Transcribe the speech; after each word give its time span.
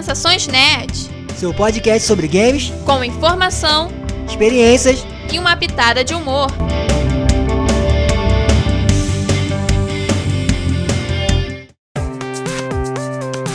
Sensações 0.00 0.46
Nerd. 0.46 1.10
Seu 1.36 1.52
podcast 1.52 2.08
sobre 2.08 2.26
games, 2.26 2.72
com 2.86 3.04
informação, 3.04 3.90
experiências 4.26 5.04
e 5.30 5.38
uma 5.38 5.54
pitada 5.54 6.02
de 6.02 6.14
humor. 6.14 6.46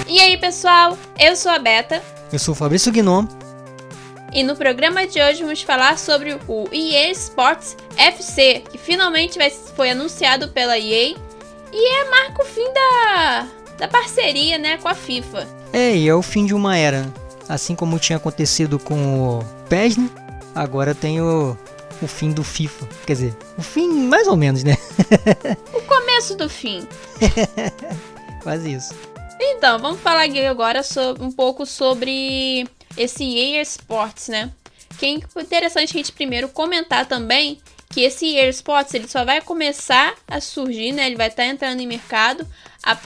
E 0.08 0.20
aí, 0.20 0.38
pessoal? 0.38 0.96
Eu 1.18 1.36
sou 1.36 1.52
a 1.52 1.58
Beta. 1.58 2.00
Eu 2.32 2.38
sou 2.38 2.54
o 2.54 2.56
Fabrício 2.56 2.92
Gnome. 2.92 3.28
E 4.32 4.44
no 4.44 4.56
programa 4.56 5.08
de 5.08 5.20
hoje 5.20 5.42
vamos 5.42 5.64
falar 5.64 5.98
sobre 5.98 6.38
o 6.48 6.70
EA 6.72 7.10
Sports 7.10 7.76
FC, 7.98 8.62
que 8.72 8.78
finalmente 8.78 9.40
vai, 9.40 9.50
foi 9.50 9.90
anunciado 9.90 10.50
pela 10.50 10.78
EA 10.78 11.16
e 11.74 12.02
é 12.02 12.10
marca 12.12 12.44
o 12.44 12.46
fim 12.46 12.72
da, 12.72 13.48
da 13.78 13.88
parceria 13.88 14.58
né, 14.58 14.78
com 14.78 14.88
a 14.88 14.96
FIFA. 14.96 15.48
É, 15.74 15.96
e 15.96 16.08
é 16.08 16.16
o 16.16 16.22
fim 16.22 16.46
de 16.46 16.54
uma 16.54 16.78
era. 16.78 17.12
Assim 17.48 17.76
como 17.76 18.00
tinha 18.00 18.18
acontecido 18.18 18.80
com 18.80 19.40
o 19.40 19.46
PES, 19.70 19.98
né? 19.98 20.10
agora 20.56 20.96
tem 20.96 21.22
o, 21.22 21.58
o 22.02 22.08
fim 22.08 22.32
do 22.32 22.44
FIFA. 22.44 22.88
Quer 23.06 23.14
dizer, 23.14 23.38
o 23.58 23.62
fim 23.62 23.88
mais 24.08 24.28
ou 24.28 24.36
menos, 24.36 24.64
né? 24.64 24.78
o 25.74 25.82
começo 25.82 26.36
do 26.36 26.50
fim. 26.50 26.88
Quase 28.42 28.74
isso. 28.74 28.96
Então, 29.40 29.78
vamos 29.80 30.00
falar 30.00 30.26
agora 30.50 30.82
sobre, 30.82 31.24
um 31.24 31.32
pouco 31.32 31.66
sobre 31.66 32.68
esse 32.98 33.24
EA 33.24 33.62
Sports, 33.62 34.30
né? 34.30 34.52
Que 34.98 35.06
é 35.06 35.10
interessante 35.42 35.90
a 35.90 35.98
gente 35.98 36.12
primeiro 36.14 36.48
comentar 36.48 37.06
também 37.06 37.60
que 37.90 38.02
esse 38.02 38.36
EA 38.36 38.50
Sports 38.50 38.94
ele 38.94 39.08
só 39.08 39.26
vai 39.26 39.42
começar 39.42 40.16
a 40.28 40.40
surgir, 40.40 40.94
né? 40.94 41.06
Ele 41.06 41.16
vai 41.16 41.28
estar 41.28 41.44
tá 41.44 41.50
entrando 41.50 41.82
em 41.82 41.88
mercado 41.88 42.48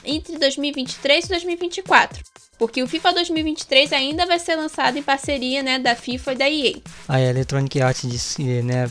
entre 0.04 0.38
2023 0.38 1.24
e 1.24 1.28
2024. 1.28 2.22
Porque 2.58 2.82
o 2.82 2.86
FIFA 2.86 3.14
2023 3.14 3.92
ainda 3.92 4.26
vai 4.26 4.38
ser 4.38 4.54
lançado 4.54 4.98
em 4.98 5.02
parceria 5.02 5.62
né, 5.62 5.78
da 5.78 5.96
FIFA 5.96 6.32
e 6.32 6.36
da 6.36 6.50
EA. 6.50 6.74
A 7.08 7.20
Electronic 7.20 7.80
Arts 7.80 8.10
disse, 8.10 8.42
né, 8.62 8.90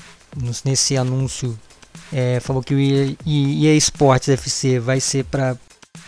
nesse 0.65 0.97
anúncio, 0.97 1.57
é, 2.11 2.39
falou 2.39 2.63
que 2.63 2.73
o 2.73 2.79
EA, 2.79 3.15
EA 3.25 3.75
Sports 3.75 4.29
FC 4.29 4.79
vai 4.79 4.99
ser 4.99 5.23
para 5.25 5.55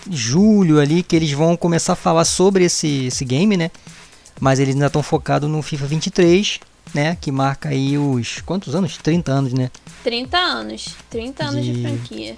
julho 0.09 0.79
ali, 0.79 1.03
que 1.03 1.15
eles 1.15 1.31
vão 1.31 1.55
começar 1.55 1.93
a 1.93 1.95
falar 1.95 2.25
sobre 2.25 2.65
esse, 2.65 3.05
esse 3.05 3.23
game, 3.23 3.55
né? 3.55 3.69
Mas 4.39 4.59
eles 4.59 4.73
ainda 4.73 4.87
estão 4.87 5.03
focados 5.03 5.47
no 5.49 5.61
FIFA 5.61 5.85
23, 5.85 6.59
né? 6.95 7.15
Que 7.21 7.31
marca 7.31 7.69
aí 7.69 7.97
os. 7.97 8.41
Quantos 8.41 8.73
anos? 8.73 8.97
30 8.97 9.31
anos, 9.31 9.53
né? 9.53 9.69
30 10.03 10.37
anos. 10.37 10.95
30 11.09 11.43
anos 11.43 11.63
de, 11.63 11.73
de 11.73 11.81
franquia. 11.81 12.35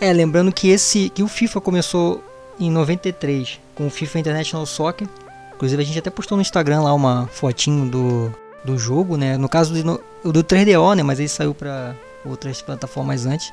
É, 0.00 0.12
lembrando 0.12 0.52
que 0.52 0.68
esse. 0.68 1.08
que 1.10 1.22
o 1.22 1.28
FIFA 1.28 1.60
começou 1.60 2.22
em 2.58 2.70
93 2.70 3.60
com 3.74 3.86
o 3.86 3.90
FIFA 3.90 4.18
International 4.18 4.66
Soccer. 4.66 5.08
Inclusive 5.54 5.82
a 5.82 5.86
gente 5.86 5.98
até 5.98 6.10
postou 6.10 6.36
no 6.36 6.42
Instagram 6.42 6.82
lá 6.82 6.92
uma 6.92 7.26
fotinho 7.32 7.88
do, 7.88 8.34
do 8.64 8.78
jogo, 8.78 9.16
né? 9.16 9.36
No 9.38 9.48
caso 9.48 9.72
do, 9.72 10.32
do 10.32 10.44
3DO, 10.44 10.94
né? 10.96 11.02
Mas 11.02 11.18
ele 11.18 11.28
saiu 11.28 11.54
para 11.54 11.94
outras 12.24 12.60
plataformas 12.60 13.24
antes. 13.24 13.50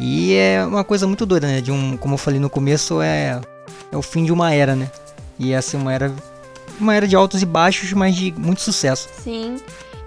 E 0.00 0.34
é 0.34 0.64
uma 0.64 0.82
coisa 0.82 1.06
muito 1.06 1.24
doida, 1.24 1.46
né? 1.46 1.60
De 1.60 1.70
um, 1.70 1.96
como 1.96 2.14
eu 2.14 2.18
falei 2.18 2.40
no 2.40 2.50
começo, 2.50 3.00
é, 3.00 3.40
é 3.92 3.96
o 3.96 4.02
fim 4.02 4.24
de 4.24 4.32
uma 4.32 4.52
era, 4.52 4.74
né? 4.74 4.90
E 5.38 5.52
essa 5.52 5.76
é 5.76 5.80
uma 5.80 5.92
era 5.92 6.12
uma 6.80 6.94
era 6.94 7.06
de 7.06 7.14
altos 7.14 7.42
e 7.42 7.46
baixos, 7.46 7.92
mas 7.92 8.16
de 8.16 8.32
muito 8.32 8.60
sucesso. 8.60 9.08
Sim. 9.22 9.60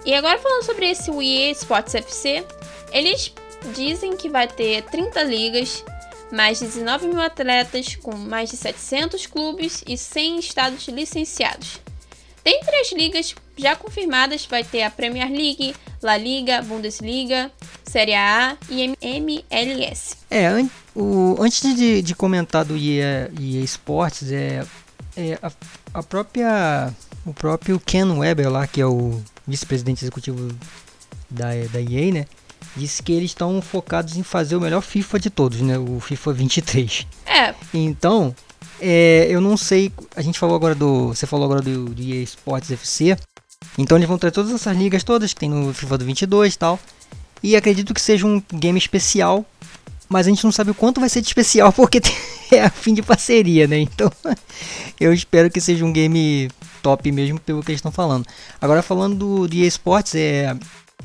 E 0.04 0.14
agora 0.14 0.38
falando 0.38 0.64
sobre 0.64 0.90
esse 0.90 1.10
Wii 1.10 1.52
Sports 1.52 1.94
FC, 1.94 2.44
eles 2.92 3.32
dizem 3.72 4.16
que 4.16 4.28
vai 4.28 4.48
ter 4.48 4.82
30 4.84 5.22
ligas, 5.22 5.84
mais 6.32 6.58
de 6.58 6.66
19 6.66 7.08
mil 7.08 7.20
atletas, 7.20 7.96
com 7.96 8.14
mais 8.16 8.50
de 8.50 8.56
700 8.56 9.26
clubes 9.26 9.82
e 9.86 9.96
100 9.96 10.38
estados 10.38 10.88
licenciados. 10.88 11.80
Dentre 12.44 12.76
as 12.76 12.92
ligas 12.92 13.34
já 13.56 13.74
confirmadas, 13.74 14.46
vai 14.46 14.62
ter 14.62 14.82
a 14.82 14.90
Premier 14.90 15.28
League, 15.28 15.74
La 16.00 16.16
Liga, 16.16 16.62
Bundesliga, 16.62 17.50
Série 17.82 18.14
A 18.14 18.56
e 18.70 18.94
MLS. 19.00 20.16
É, 20.30 20.46
an 20.46 20.68
o, 20.94 21.36
antes 21.40 21.74
de, 21.74 22.00
de, 22.00 22.14
comentar 22.14 22.64
do 22.64 22.76
EA, 22.76 23.30
EA 23.38 23.64
Sports, 23.64 24.30
é, 24.30 24.64
é 25.16 25.38
a, 25.42 25.52
a, 25.92 26.02
própria 26.02 26.94
o 27.24 27.34
próprio 27.34 27.78
Ken 27.78 28.04
Weber 28.04 28.48
lá, 28.48 28.66
que 28.66 28.80
é 28.80 28.86
o 28.86 29.20
vice-presidente 29.46 30.04
executivo 30.04 30.56
da, 31.28 31.48
da 31.72 31.80
EA, 31.80 32.12
né? 32.12 32.26
Disse 32.76 33.02
que 33.02 33.12
eles 33.12 33.30
estão 33.30 33.62
focados 33.62 34.16
em 34.16 34.22
fazer 34.22 34.54
o 34.54 34.60
melhor 34.60 34.82
FIFA 34.82 35.18
de 35.18 35.30
todos, 35.30 35.60
né? 35.60 35.78
O 35.78 35.98
FIFA 35.98 36.32
23. 36.34 37.06
É. 37.24 37.54
Então, 37.72 38.34
é, 38.80 39.26
eu 39.30 39.40
não 39.40 39.56
sei. 39.56 39.90
A 40.14 40.22
gente 40.22 40.38
falou 40.38 40.54
agora 40.54 40.74
do. 40.74 41.08
Você 41.08 41.26
falou 41.26 41.46
agora 41.46 41.62
do, 41.62 41.86
do 41.86 42.02
EA 42.02 42.22
Sports 42.22 42.70
FC. 42.70 43.16
Então 43.78 43.96
eles 43.96 44.08
vão 44.08 44.18
ter 44.18 44.30
todas 44.30 44.52
essas 44.52 44.76
ligas 44.76 45.02
todas 45.02 45.32
que 45.32 45.40
tem 45.40 45.50
no 45.50 45.72
FIFA 45.72 45.98
do 45.98 46.04
22 46.04 46.54
e 46.54 46.58
tal. 46.58 46.78
E 47.42 47.56
acredito 47.56 47.94
que 47.94 48.00
seja 48.00 48.26
um 48.26 48.42
game 48.52 48.78
especial. 48.78 49.44
Mas 50.08 50.26
a 50.26 50.30
gente 50.30 50.44
não 50.44 50.52
sabe 50.52 50.70
o 50.70 50.74
quanto 50.74 51.00
vai 51.00 51.08
ser 51.08 51.20
de 51.20 51.26
especial 51.26 51.72
porque 51.74 52.00
é 52.52 52.62
a 52.62 52.70
fim 52.70 52.94
de 52.94 53.02
parceria, 53.02 53.66
né? 53.66 53.78
Então 53.78 54.10
eu 55.00 55.12
espero 55.12 55.50
que 55.50 55.60
seja 55.60 55.84
um 55.84 55.92
game 55.92 56.48
top 56.82 57.10
mesmo 57.10 57.40
pelo 57.40 57.62
que 57.62 57.72
eles 57.72 57.78
estão 57.78 57.90
falando. 57.90 58.24
Agora 58.60 58.82
falando 58.82 59.16
do, 59.16 59.48
do 59.48 59.56
EA 59.56 59.66
Sports, 59.66 60.14
é, 60.14 60.56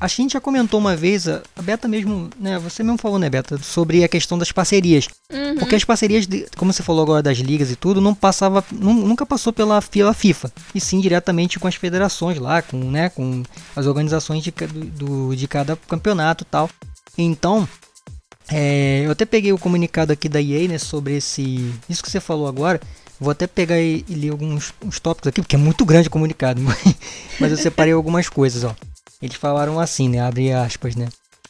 a 0.02 0.08
gente 0.08 0.34
já 0.34 0.42
comentou 0.42 0.80
uma 0.80 0.96
vez, 0.96 1.28
a 1.28 1.44
Beta 1.62 1.88
mesmo, 1.88 2.28
né? 2.40 2.58
Você 2.58 2.82
mesmo 2.82 2.98
falou, 2.98 3.20
né, 3.20 3.30
Beta, 3.30 3.60
sobre 3.60 4.04
a 4.04 4.08
questão 4.08 4.36
das 4.36 4.52
parcerias. 4.52 5.08
Uhum. 5.32 5.60
Porque 5.60 5.76
as 5.76 5.84
parcerias, 5.86 6.28
como 6.58 6.74
você 6.74 6.82
falou 6.82 7.04
agora 7.04 7.22
das 7.22 7.38
ligas 7.38 7.70
e 7.70 7.76
tudo, 7.76 8.02
não 8.02 8.16
passava, 8.16 8.66
nunca 8.72 9.28
passou 9.28 9.54
pela, 9.54 9.80
pela 9.80 10.12
FIFA. 10.12 10.52
E 10.74 10.82
sim 10.82 11.00
diretamente 11.00 11.60
com 11.60 11.68
as 11.68 11.76
federações 11.76 12.40
lá, 12.40 12.64
com, 12.64 12.78
né, 12.78 13.10
com 13.10 13.44
as 13.76 13.86
organizações 13.86 14.44
de, 14.44 14.50
do, 14.50 15.36
de 15.36 15.48
cada 15.48 15.76
campeonato 15.76 16.44
e 16.44 16.48
tal. 16.48 16.68
Então, 17.16 17.70
é, 18.50 19.04
eu 19.06 19.12
até 19.12 19.24
peguei 19.24 19.54
o 19.54 19.60
comunicado 19.60 20.12
aqui 20.12 20.28
da 20.28 20.42
EA, 20.42 20.68
né, 20.68 20.80
sobre 20.80 21.18
esse, 21.18 21.72
isso 21.88 22.02
que 22.02 22.10
você 22.10 22.20
falou 22.20 22.48
agora. 22.48 22.82
Vou 23.20 23.30
até 23.30 23.46
pegar 23.46 23.80
e, 23.80 24.04
e 24.10 24.16
ler 24.16 24.32
alguns 24.32 24.74
tópicos 25.00 25.28
aqui, 25.28 25.44
porque 25.44 25.56
é 25.56 25.60
muito 25.60 25.86
grande 25.86 26.08
o 26.08 26.12
comunicado. 26.12 26.60
Mas 27.40 27.52
eu 27.52 27.58
separei 27.58 27.94
algumas 27.94 28.28
coisas, 28.28 28.64
ó. 28.64 28.76
Eles 29.22 29.36
falaram 29.36 29.80
assim, 29.80 30.10
né? 30.10 30.20
Abre 30.20 30.52
aspas, 30.52 30.96
né? 30.96 31.08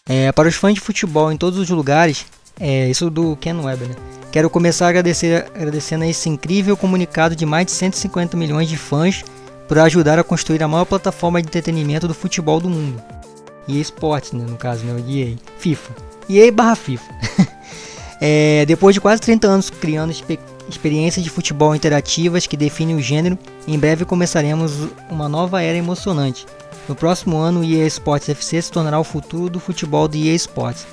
É, 0.07 0.31
para 0.31 0.47
os 0.47 0.55
fãs 0.55 0.73
de 0.73 0.81
futebol 0.81 1.31
em 1.31 1.37
todos 1.37 1.57
os 1.59 1.69
lugares, 1.69 2.25
é, 2.59 2.89
isso 2.89 3.09
do 3.09 3.35
Ken 3.37 3.55
Webber, 3.55 3.87
né? 3.87 3.95
Quero 4.31 4.49
começar 4.49 4.87
agradecer, 4.87 5.45
agradecendo 5.53 6.03
a 6.03 6.07
esse 6.07 6.29
incrível 6.29 6.77
comunicado 6.77 7.35
de 7.35 7.45
mais 7.45 7.65
de 7.65 7.71
150 7.73 8.37
milhões 8.37 8.69
de 8.69 8.77
fãs 8.77 9.23
por 9.67 9.77
ajudar 9.79 10.19
a 10.19 10.23
construir 10.23 10.63
a 10.63 10.67
maior 10.67 10.85
plataforma 10.85 11.41
de 11.41 11.47
entretenimento 11.47 12.07
do 12.07 12.13
futebol 12.13 12.59
do 12.59 12.69
mundo. 12.69 13.01
EA 13.67 13.81
Sports, 13.81 14.31
né, 14.31 14.45
no 14.47 14.57
caso, 14.57 14.85
né, 14.85 15.01
EA, 15.07 15.35
FIFA. 15.57 15.93
EA 16.29 16.51
barra 16.51 16.75
FIFA. 16.75 17.13
é, 18.21 18.65
depois 18.65 18.93
de 18.93 19.01
quase 19.01 19.21
30 19.21 19.47
anos 19.47 19.69
criando 19.69 20.13
experiências 20.69 21.23
de 21.23 21.29
futebol 21.29 21.75
interativas 21.75 22.47
que 22.47 22.57
definem 22.57 22.95
o 22.95 23.01
gênero, 23.01 23.37
em 23.67 23.77
breve 23.77 24.05
começaremos 24.05 24.89
uma 25.09 25.27
nova 25.27 25.61
era 25.61 25.77
emocionante, 25.77 26.45
no 26.87 26.95
próximo 26.95 27.37
ano, 27.37 27.61
o 27.61 27.63
EA 27.63 27.85
Sports 27.87 28.29
FC 28.29 28.61
se 28.61 28.71
tornará 28.71 28.99
o 28.99 29.03
futuro 29.03 29.49
do 29.49 29.59
futebol 29.59 30.07
do 30.07 30.17
EA 30.17 30.33
Sports. 30.35 30.85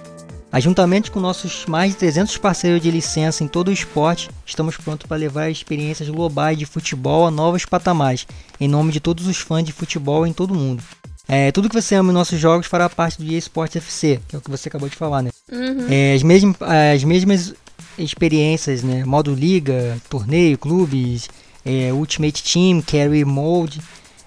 Juntamente 0.60 1.10
com 1.10 1.20
nossos 1.20 1.66
mais 1.66 1.92
de 1.92 1.98
300 1.98 2.36
parceiros 2.38 2.80
de 2.80 2.90
licença 2.90 3.44
em 3.44 3.48
todo 3.48 3.68
o 3.68 3.72
esporte, 3.72 4.30
estamos 4.46 4.76
prontos 4.76 5.06
para 5.06 5.16
levar 5.16 5.50
experiências 5.50 6.08
globais 6.08 6.58
de 6.58 6.64
futebol 6.66 7.26
a 7.26 7.30
novos 7.30 7.64
patamares, 7.64 8.26
em 8.58 8.66
nome 8.66 8.90
de 8.90 8.98
todos 8.98 9.26
os 9.26 9.36
fãs 9.36 9.62
de 9.62 9.72
futebol 9.72 10.26
em 10.26 10.32
todo 10.32 10.52
o 10.52 10.54
mundo. 10.54 10.82
É, 11.28 11.52
tudo 11.52 11.68
que 11.68 11.80
você 11.80 11.94
ama 11.94 12.10
em 12.10 12.14
nossos 12.14 12.40
jogos 12.40 12.66
fará 12.66 12.88
parte 12.88 13.22
do 13.22 13.30
EA 13.30 13.38
Sports 13.38 13.76
FC, 13.76 14.18
que 14.26 14.34
é 14.34 14.38
o 14.38 14.42
que 14.42 14.50
você 14.50 14.68
acabou 14.68 14.88
de 14.88 14.96
falar, 14.96 15.22
né? 15.22 15.30
Uhum. 15.52 15.86
É, 15.90 16.14
as, 16.14 16.22
mesmas, 16.22 16.56
as 16.62 17.04
mesmas 17.04 17.54
experiências, 17.98 18.82
né? 18.82 19.04
Modo 19.04 19.34
liga, 19.34 19.98
torneio, 20.08 20.56
clubes, 20.56 21.28
é, 21.64 21.92
Ultimate 21.92 22.42
Team, 22.42 22.80
Carry 22.80 23.26
Mode, 23.26 23.82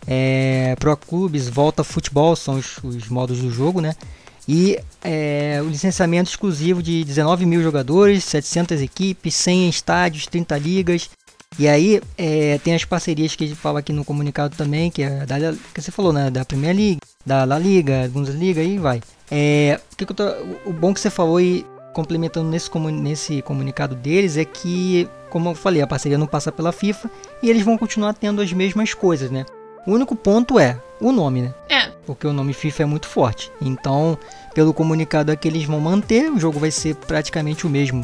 é, 0.07 0.75
Pro 0.79 0.95
Clubes, 0.97 1.47
Volta 1.47 1.83
Futebol 1.83 2.35
são 2.35 2.55
os, 2.55 2.77
os, 2.83 3.07
modos 3.07 3.39
do 3.39 3.51
jogo, 3.51 3.81
né? 3.81 3.93
E 4.47 4.79
é, 5.03 5.59
o 5.63 5.69
licenciamento 5.69 6.29
exclusivo 6.29 6.81
de 6.81 7.03
19 7.03 7.45
mil 7.45 7.61
jogadores, 7.61 8.23
700 8.23 8.81
equipes, 8.81 9.35
100 9.35 9.69
estádios, 9.69 10.27
30 10.27 10.57
ligas. 10.57 11.09
E 11.59 11.67
aí 11.67 12.01
é, 12.17 12.57
tem 12.63 12.73
as 12.73 12.85
parcerias 12.85 13.35
que 13.35 13.43
a 13.43 13.47
gente 13.47 13.59
fala 13.59 13.79
aqui 13.79 13.93
no 13.93 14.05
comunicado 14.05 14.55
também, 14.55 14.89
que 14.89 15.03
é 15.03 15.25
da 15.25 15.37
que 15.73 15.81
você 15.81 15.91
falou, 15.91 16.11
né? 16.11 16.29
Da 16.29 16.43
Premier 16.43 16.75
League, 16.75 16.99
da 17.25 17.43
La 17.43 17.59
Liga, 17.59 18.09
Bundesliga 18.11 18.61
e 18.63 18.77
vai. 18.77 19.01
É, 19.29 19.79
o, 19.91 19.95
que, 19.95 20.05
que 20.05 20.13
tô, 20.13 20.25
o 20.65 20.73
bom 20.73 20.93
que 20.93 20.99
você 20.99 21.09
falou 21.09 21.39
e 21.39 21.65
complementando 21.93 22.49
nesse, 22.49 22.69
nesse 22.79 23.41
comunicado 23.41 23.95
deles 23.95 24.37
é 24.37 24.45
que, 24.45 25.07
como 25.29 25.49
eu 25.49 25.55
falei, 25.55 25.81
a 25.81 25.87
parceria 25.87 26.17
não 26.17 26.27
passa 26.27 26.51
pela 26.51 26.71
FIFA 26.71 27.09
e 27.43 27.49
eles 27.49 27.63
vão 27.63 27.77
continuar 27.77 28.13
tendo 28.13 28.41
as 28.41 28.51
mesmas 28.53 28.93
coisas, 28.93 29.29
né? 29.29 29.45
O 29.85 29.91
único 29.91 30.15
ponto 30.15 30.59
é 30.59 30.79
o 30.99 31.11
nome, 31.11 31.41
né? 31.41 31.53
É. 31.69 31.91
Porque 32.05 32.27
o 32.27 32.33
nome 32.33 32.53
FIFA 32.53 32.83
é 32.83 32.85
muito 32.85 33.07
forte. 33.07 33.51
Então, 33.61 34.17
pelo 34.53 34.73
comunicado 34.73 35.31
é 35.31 35.35
que 35.35 35.47
eles 35.47 35.65
vão 35.65 35.79
manter, 35.79 36.31
o 36.31 36.39
jogo 36.39 36.59
vai 36.59 36.71
ser 36.71 36.95
praticamente 36.95 37.65
o 37.65 37.69
mesmo. 37.69 38.03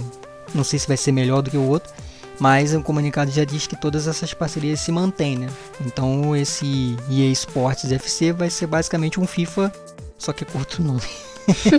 Não 0.53 0.63
sei 0.63 0.79
se 0.79 0.87
vai 0.87 0.97
ser 0.97 1.11
melhor 1.11 1.41
do 1.41 1.51
que 1.51 1.57
o 1.57 1.67
outro. 1.67 1.93
Mas 2.39 2.73
o 2.73 2.81
comunicado 2.81 3.31
já 3.31 3.43
diz 3.43 3.65
que 3.65 3.75
todas 3.75 4.07
essas 4.07 4.33
parcerias 4.33 4.79
se 4.79 4.91
mantêm, 4.91 5.37
né? 5.37 5.49
Então 5.81 6.35
esse 6.35 6.95
EA 7.09 7.31
Sports 7.31 7.91
FC 7.91 8.31
vai 8.31 8.49
ser 8.49 8.67
basicamente 8.67 9.19
um 9.19 9.25
FIFA, 9.25 9.73
só 10.17 10.31
que 10.31 10.45
com 10.45 10.59
outro 10.59 10.83
nome. 10.83 11.01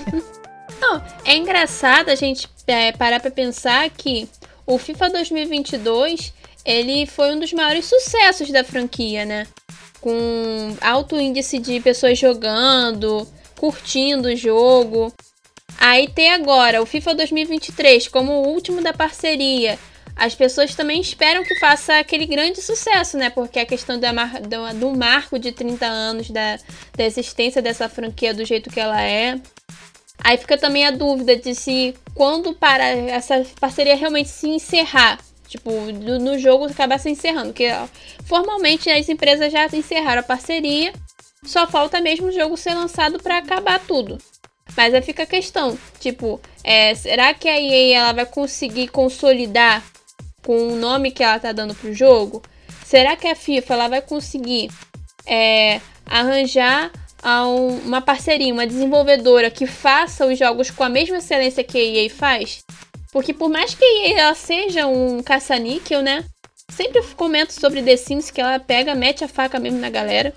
Não, 0.81 1.03
é 1.25 1.37
engraçado 1.37 2.09
a 2.09 2.15
gente 2.15 2.49
é, 2.67 2.93
parar 2.93 3.21
pra 3.21 3.31
pensar 3.31 3.89
que 3.91 4.29
o 4.67 4.79
FIFA 4.79 5.11
2022 5.11 6.33
ele 6.65 7.07
foi 7.07 7.35
um 7.35 7.39
dos 7.39 7.53
maiores 7.53 7.87
sucessos 7.87 8.51
da 8.51 8.65
franquia, 8.65 9.25
né? 9.25 9.47
Com 10.09 10.75
alto 10.81 11.21
índice 11.21 11.59
de 11.59 11.81
pessoas 11.81 12.19
jogando, 12.19 13.29
curtindo 13.59 14.29
o 14.29 14.35
jogo. 14.35 15.13
Aí 15.79 16.09
tem 16.09 16.33
agora 16.33 16.81
o 16.81 16.87
FIFA 16.87 17.15
2023 17.15 18.09
como 18.09 18.33
o 18.33 18.49
último 18.49 18.81
da 18.81 18.95
parceria. 18.95 19.79
As 20.17 20.35
pessoas 20.35 20.75
também 20.75 20.99
esperam 20.99 21.45
que 21.45 21.61
faça 21.61 21.99
aquele 21.99 22.25
grande 22.25 22.63
sucesso, 22.63 23.19
né? 23.19 23.29
Porque 23.29 23.59
a 23.59 23.67
questão 23.67 24.01
da 24.01 24.11
mar 24.11 24.41
do, 24.41 24.81
do 24.81 24.97
marco 24.97 25.39
de 25.39 25.53
30 25.53 25.85
anos 25.85 26.31
da, 26.31 26.59
da 26.97 27.05
existência 27.05 27.61
dessa 27.61 27.87
franquia 27.87 28.33
do 28.33 28.47
jeito 28.47 28.71
que 28.71 28.81
ela 28.81 29.03
é. 29.03 29.39
Aí 30.25 30.39
fica 30.39 30.57
também 30.57 30.87
a 30.87 30.91
dúvida 30.91 31.37
de 31.37 31.55
se 31.55 31.95
quando 32.15 32.55
para 32.55 32.85
essa 32.85 33.45
parceria 33.61 33.95
realmente 33.95 34.31
se 34.31 34.49
encerrar, 34.49 35.19
tipo, 35.49 35.71
no, 35.71 36.39
jogo 36.39 36.67
acabar 36.67 36.99
se 36.99 37.09
encerrando, 37.09 37.47
porque 37.47 37.69
formalmente 38.25 38.91
as 38.91 39.09
empresas 39.09 39.51
já 39.51 39.67
encerraram 39.67 40.21
a 40.21 40.25
parceria, 40.25 40.93
só 41.45 41.67
falta 41.67 42.01
mesmo 42.01 42.27
o 42.27 42.33
jogo 42.33 42.57
ser 42.57 42.75
lançado 42.75 43.19
para 43.19 43.39
acabar 43.39 43.81
tudo. 43.81 44.19
Mas 44.77 44.93
aí 44.93 45.03
fica 45.03 45.23
a 45.23 45.27
questão, 45.27 45.77
tipo, 45.99 46.41
é, 46.63 46.95
será 46.95 47.33
que 47.33 47.49
a 47.49 47.59
EA 47.59 47.99
ela 47.99 48.13
vai 48.13 48.27
conseguir 48.27 48.89
consolidar 48.89 49.83
com 50.45 50.69
o 50.69 50.77
nome 50.77 51.11
que 51.11 51.25
ela 51.25 51.41
tá 51.41 51.51
dando 51.53 51.75
pro 51.75 51.93
jogo? 51.95 52.43
Será 52.85 53.17
que 53.17 53.27
a 53.27 53.35
FIFA 53.35 53.75
ela 53.75 53.89
vai 53.89 54.03
conseguir 54.03 54.71
é, 55.27 55.81
arranjar 56.07 56.93
uma 57.85 58.01
parceria, 58.01 58.53
uma 58.53 58.67
desenvolvedora 58.67 59.51
que 59.51 59.67
faça 59.67 60.27
os 60.27 60.39
jogos 60.39 60.71
com 60.71 60.85
a 60.85 60.89
mesma 60.89 61.17
excelência 61.19 61.65
que 61.65 61.79
a 61.79 61.83
EA 61.83 62.11
faz? 62.11 62.65
Porque 63.13 63.33
por 63.33 63.49
mais 63.49 63.75
que 63.75 63.85
ela 64.13 64.35
seja 64.35 64.87
um 64.87 65.23
caça-níquel, 65.23 66.03
né? 66.03 66.25
Sempre 66.71 67.03
comento 67.17 67.53
sobre 67.53 67.83
The 67.83 67.97
Sims 67.97 68.31
que 68.31 68.41
ela 68.41 68.59
pega, 68.59 68.95
mete 68.95 69.25
a 69.25 69.29
faca 69.29 69.59
mesmo 69.59 69.79
na 69.79 69.89
galera. 69.89 70.35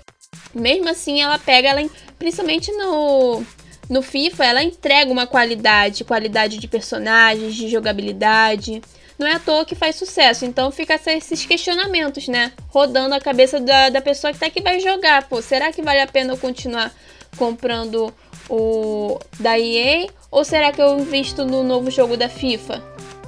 Mesmo 0.54 0.88
assim, 0.88 1.20
ela 1.20 1.38
pega, 1.38 1.68
ela, 1.68 1.88
principalmente 2.18 2.72
no, 2.72 3.44
no 3.88 4.02
FIFA, 4.02 4.44
ela 4.44 4.62
entrega 4.62 5.12
uma 5.12 5.26
qualidade, 5.26 6.04
qualidade 6.04 6.58
de 6.58 6.66
personagens, 6.66 7.54
de 7.54 7.68
jogabilidade. 7.68 8.80
Não 9.18 9.26
é 9.26 9.34
à 9.34 9.38
toa 9.38 9.64
que 9.64 9.74
faz 9.74 9.96
sucesso. 9.96 10.44
Então 10.46 10.70
fica 10.70 10.98
esses 11.06 11.44
questionamentos, 11.44 12.26
né? 12.28 12.52
Rodando 12.68 13.14
a 13.14 13.20
cabeça 13.20 13.60
da, 13.60 13.90
da 13.90 14.00
pessoa 14.00 14.32
que 14.32 14.38
tá 14.38 14.48
que 14.48 14.62
vai 14.62 14.80
jogar. 14.80 15.28
Pô, 15.28 15.42
será 15.42 15.70
que 15.70 15.82
vale 15.82 16.00
a 16.00 16.06
pena 16.06 16.32
eu 16.32 16.38
continuar 16.38 16.90
comprando 17.36 18.12
o 18.48 19.18
da 19.38 19.58
EA? 19.58 20.08
Ou 20.30 20.44
será 20.44 20.72
que 20.72 20.80
eu 20.80 20.98
invisto 20.98 21.44
no 21.44 21.62
novo 21.62 21.90
jogo 21.90 22.16
da 22.16 22.28
FIFA? 22.28 22.82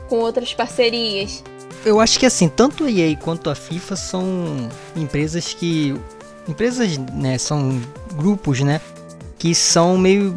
Com 0.08 0.19
outras 0.19 0.55
parcerias? 0.55 1.43
Eu 1.84 2.00
acho 2.00 2.19
que 2.19 2.26
assim, 2.26 2.49
tanto 2.49 2.84
a 2.84 2.90
EA 2.90 3.16
quanto 3.16 3.50
a 3.50 3.55
FIFA 3.55 3.96
são 3.96 4.69
empresas 4.96 5.52
que. 5.52 5.94
Empresas, 6.49 6.99
né? 6.99 7.38
São 7.38 7.81
grupos, 8.14 8.61
né? 8.61 8.81
Que 9.38 9.55
são 9.55 9.99
meio 9.99 10.34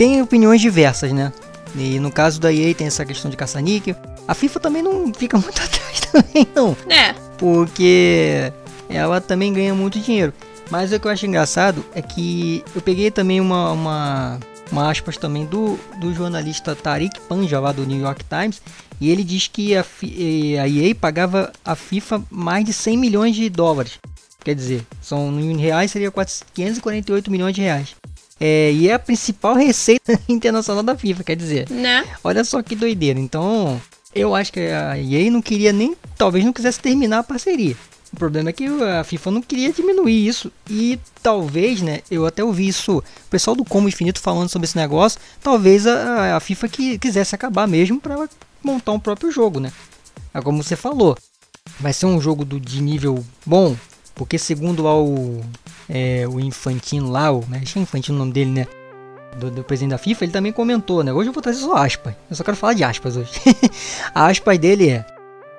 tem 0.00 0.22
opiniões 0.22 0.62
diversas, 0.62 1.12
né? 1.12 1.30
E 1.76 2.00
no 2.00 2.10
caso 2.10 2.40
da 2.40 2.50
EA 2.50 2.74
tem 2.74 2.86
essa 2.86 3.04
questão 3.04 3.30
de 3.30 3.36
caça-níquel. 3.36 3.94
A 4.26 4.32
FIFA 4.32 4.58
também 4.58 4.82
não 4.82 5.12
fica 5.12 5.36
muito 5.38 5.60
atrás 5.60 6.00
também, 6.10 6.48
não. 6.54 6.74
É. 6.88 7.14
Porque 7.36 8.50
ela 8.88 9.20
também 9.20 9.52
ganha 9.52 9.74
muito 9.74 10.00
dinheiro. 10.00 10.32
Mas 10.70 10.92
o 10.92 11.00
que 11.00 11.06
eu 11.06 11.10
acho 11.10 11.26
engraçado 11.26 11.84
é 11.94 12.00
que 12.00 12.64
eu 12.74 12.80
peguei 12.80 13.10
também 13.10 13.40
uma, 13.40 13.72
uma, 13.72 14.40
uma 14.70 14.90
aspas 14.90 15.16
também 15.16 15.44
do, 15.44 15.78
do 15.98 16.14
jornalista 16.14 16.76
Tariq 16.76 17.20
Panja 17.22 17.58
lá 17.58 17.72
do 17.72 17.84
New 17.84 18.00
York 18.00 18.24
Times. 18.24 18.62
E 19.00 19.10
ele 19.10 19.24
diz 19.24 19.48
que 19.48 19.74
a, 19.74 19.80
a 19.82 20.68
EA 20.68 20.94
pagava 20.94 21.52
a 21.64 21.74
FIFA 21.74 22.22
mais 22.30 22.64
de 22.64 22.72
100 22.72 22.96
milhões 22.96 23.34
de 23.34 23.48
dólares. 23.48 23.98
Quer 24.44 24.54
dizer, 24.54 24.86
são 25.02 25.28
em 25.40 25.56
reais 25.56 25.90
seria 25.90 26.12
548 26.54 27.30
milhões 27.30 27.54
de 27.54 27.60
reais. 27.60 27.96
É, 28.38 28.72
e 28.72 28.88
é 28.88 28.94
a 28.94 28.98
principal 28.98 29.54
receita 29.54 30.18
internacional 30.28 30.82
da 30.82 30.96
FIFA, 30.96 31.24
quer 31.24 31.36
dizer. 31.36 31.68
Né? 31.68 32.06
Olha 32.24 32.42
só 32.44 32.62
que 32.62 32.74
doideira. 32.74 33.20
Então, 33.20 33.80
eu 34.14 34.34
acho 34.34 34.52
que 34.52 34.60
a 34.60 34.98
EA 34.98 35.30
não 35.30 35.42
queria 35.42 35.72
nem, 35.72 35.94
talvez 36.16 36.44
não 36.44 36.52
quisesse 36.52 36.80
terminar 36.80 37.18
a 37.18 37.24
parceria. 37.24 37.76
O 38.12 38.16
problema 38.16 38.50
é 38.50 38.52
que 38.52 38.66
a 38.66 39.04
FIFA 39.04 39.30
não 39.30 39.42
queria 39.42 39.72
diminuir 39.72 40.26
isso. 40.26 40.52
E 40.68 40.98
talvez, 41.22 41.80
né? 41.80 42.00
Eu 42.10 42.26
até 42.26 42.42
ouvi 42.42 42.66
isso, 42.66 42.98
o 42.98 43.30
pessoal 43.30 43.54
do 43.54 43.64
Como 43.64 43.88
Infinito 43.88 44.20
falando 44.20 44.48
sobre 44.48 44.66
esse 44.66 44.76
negócio. 44.76 45.20
Talvez 45.40 45.86
a, 45.86 46.36
a 46.36 46.40
FIFA 46.40 46.68
que 46.68 46.98
quisesse 46.98 47.34
acabar 47.34 47.68
mesmo 47.68 48.00
para 48.00 48.28
montar 48.62 48.92
um 48.92 49.00
próprio 49.00 49.30
jogo, 49.30 49.60
né? 49.60 49.72
É 50.34 50.40
como 50.40 50.62
você 50.62 50.74
falou. 50.74 51.16
Vai 51.78 51.92
ser 51.92 52.06
um 52.06 52.20
jogo 52.20 52.44
do, 52.44 52.58
de 52.58 52.82
nível 52.82 53.24
bom. 53.46 53.76
Porque 54.14 54.38
segundo 54.38 54.82
lá 54.82 54.94
o, 55.00 55.40
é, 55.88 56.26
o 56.28 56.40
Infantino 56.40 57.10
lá, 57.10 57.32
o, 57.32 57.44
né, 57.48 57.62
é 57.64 57.78
Infantino 57.78 58.16
o 58.16 58.18
nome 58.18 58.32
dele, 58.32 58.50
né? 58.50 58.66
Do, 59.38 59.50
do, 59.50 59.62
presidente 59.62 59.92
da 59.92 59.98
FIFA, 59.98 60.24
ele 60.24 60.32
também 60.32 60.52
comentou, 60.52 61.04
né? 61.04 61.12
Hoje 61.12 61.28
eu 61.28 61.32
vou 61.32 61.42
trazer 61.42 61.60
só 61.60 61.76
aspas. 61.76 62.14
Eu 62.28 62.36
só 62.36 62.42
quero 62.42 62.56
falar 62.56 62.74
de 62.74 62.82
aspas 62.82 63.16
hoje. 63.16 63.30
a 64.12 64.26
aspas 64.26 64.58
dele 64.58 64.90
é: 64.90 65.06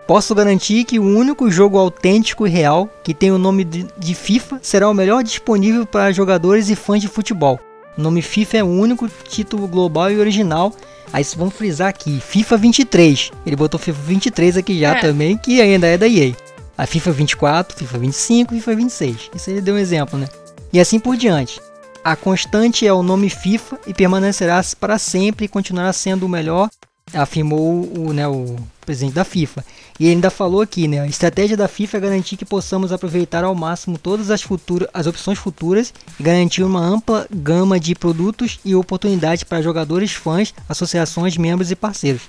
Posso 0.07 0.35
garantir 0.35 0.83
que 0.83 0.99
o 0.99 1.03
único 1.03 1.49
jogo 1.49 1.77
autêntico 1.77 2.45
e 2.45 2.49
real 2.49 2.89
que 3.03 3.13
tem 3.13 3.31
o 3.31 3.37
nome 3.37 3.63
de, 3.63 4.15
FIFA 4.15 4.59
será 4.61 4.89
o 4.89 4.93
melhor 4.93 5.23
disponível 5.23 5.85
para 5.85 6.11
jogadores 6.11 6.69
e 6.69 6.75
fãs 6.75 7.01
de 7.01 7.07
futebol. 7.07 7.59
O 7.97 8.01
nome 8.01 8.21
FIFA 8.21 8.57
é 8.57 8.63
o 8.63 8.67
único 8.67 9.09
título 9.27 9.67
global 9.67 10.11
e 10.11 10.19
original. 10.19 10.73
Aí 11.13 11.25
vamos 11.35 11.55
frisar 11.55 11.89
aqui: 11.89 12.19
FIFA 12.19 12.57
23. 12.57 13.31
Ele 13.45 13.55
botou 13.55 13.79
FIFA 13.79 14.01
23 14.01 14.57
aqui 14.57 14.79
já 14.79 14.95
é. 14.95 15.01
também, 15.01 15.37
que 15.37 15.61
ainda 15.61 15.87
é 15.87 15.97
da 15.97 16.07
EA 16.07 16.33
a 16.81 16.87
FIFA 16.87 17.11
24, 17.11 17.77
FIFA 17.77 17.97
25 17.99 18.55
e 18.55 18.57
FIFA 18.57 18.75
26. 18.75 19.29
Isso 19.35 19.49
aí 19.51 19.61
deu 19.61 19.75
um 19.75 19.77
exemplo, 19.77 20.17
né? 20.17 20.27
E 20.73 20.79
assim 20.79 20.99
por 20.99 21.15
diante. 21.15 21.61
A 22.03 22.15
constante 22.15 22.87
é 22.87 22.91
o 22.91 23.03
nome 23.03 23.29
FIFA 23.29 23.79
e 23.85 23.93
permanecerá 23.93 24.59
para 24.79 24.97
sempre 24.97 25.45
e 25.45 25.47
continuará 25.47 25.93
sendo 25.93 26.25
o 26.25 26.29
melhor, 26.29 26.71
afirmou 27.13 27.89
o, 27.97 28.13
né, 28.13 28.27
o 28.27 28.55
presidente 28.85 29.13
da 29.13 29.23
FIFA. 29.23 29.63
E 29.99 30.05
ele 30.05 30.15
ainda 30.15 30.29
falou 30.29 30.61
aqui, 30.61 30.87
né, 30.87 30.99
a 30.99 31.07
estratégia 31.07 31.57
da 31.57 31.67
FIFA 31.67 31.97
é 31.97 31.99
garantir 31.99 32.37
que 32.37 32.45
possamos 32.45 32.91
aproveitar 32.91 33.43
ao 33.43 33.53
máximo 33.53 33.97
todas 33.97 34.29
as, 34.31 34.41
futuras, 34.41 34.87
as 34.93 35.07
opções 35.07 35.37
futuras 35.37 35.93
e 36.19 36.23
garantir 36.23 36.63
uma 36.63 36.81
ampla 36.81 37.27
gama 37.31 37.79
de 37.79 37.95
produtos 37.95 38.59
e 38.63 38.75
oportunidades 38.75 39.43
para 39.43 39.61
jogadores, 39.61 40.11
fãs, 40.11 40.53
associações, 40.67 41.37
membros 41.37 41.71
e 41.71 41.75
parceiros. 41.75 42.23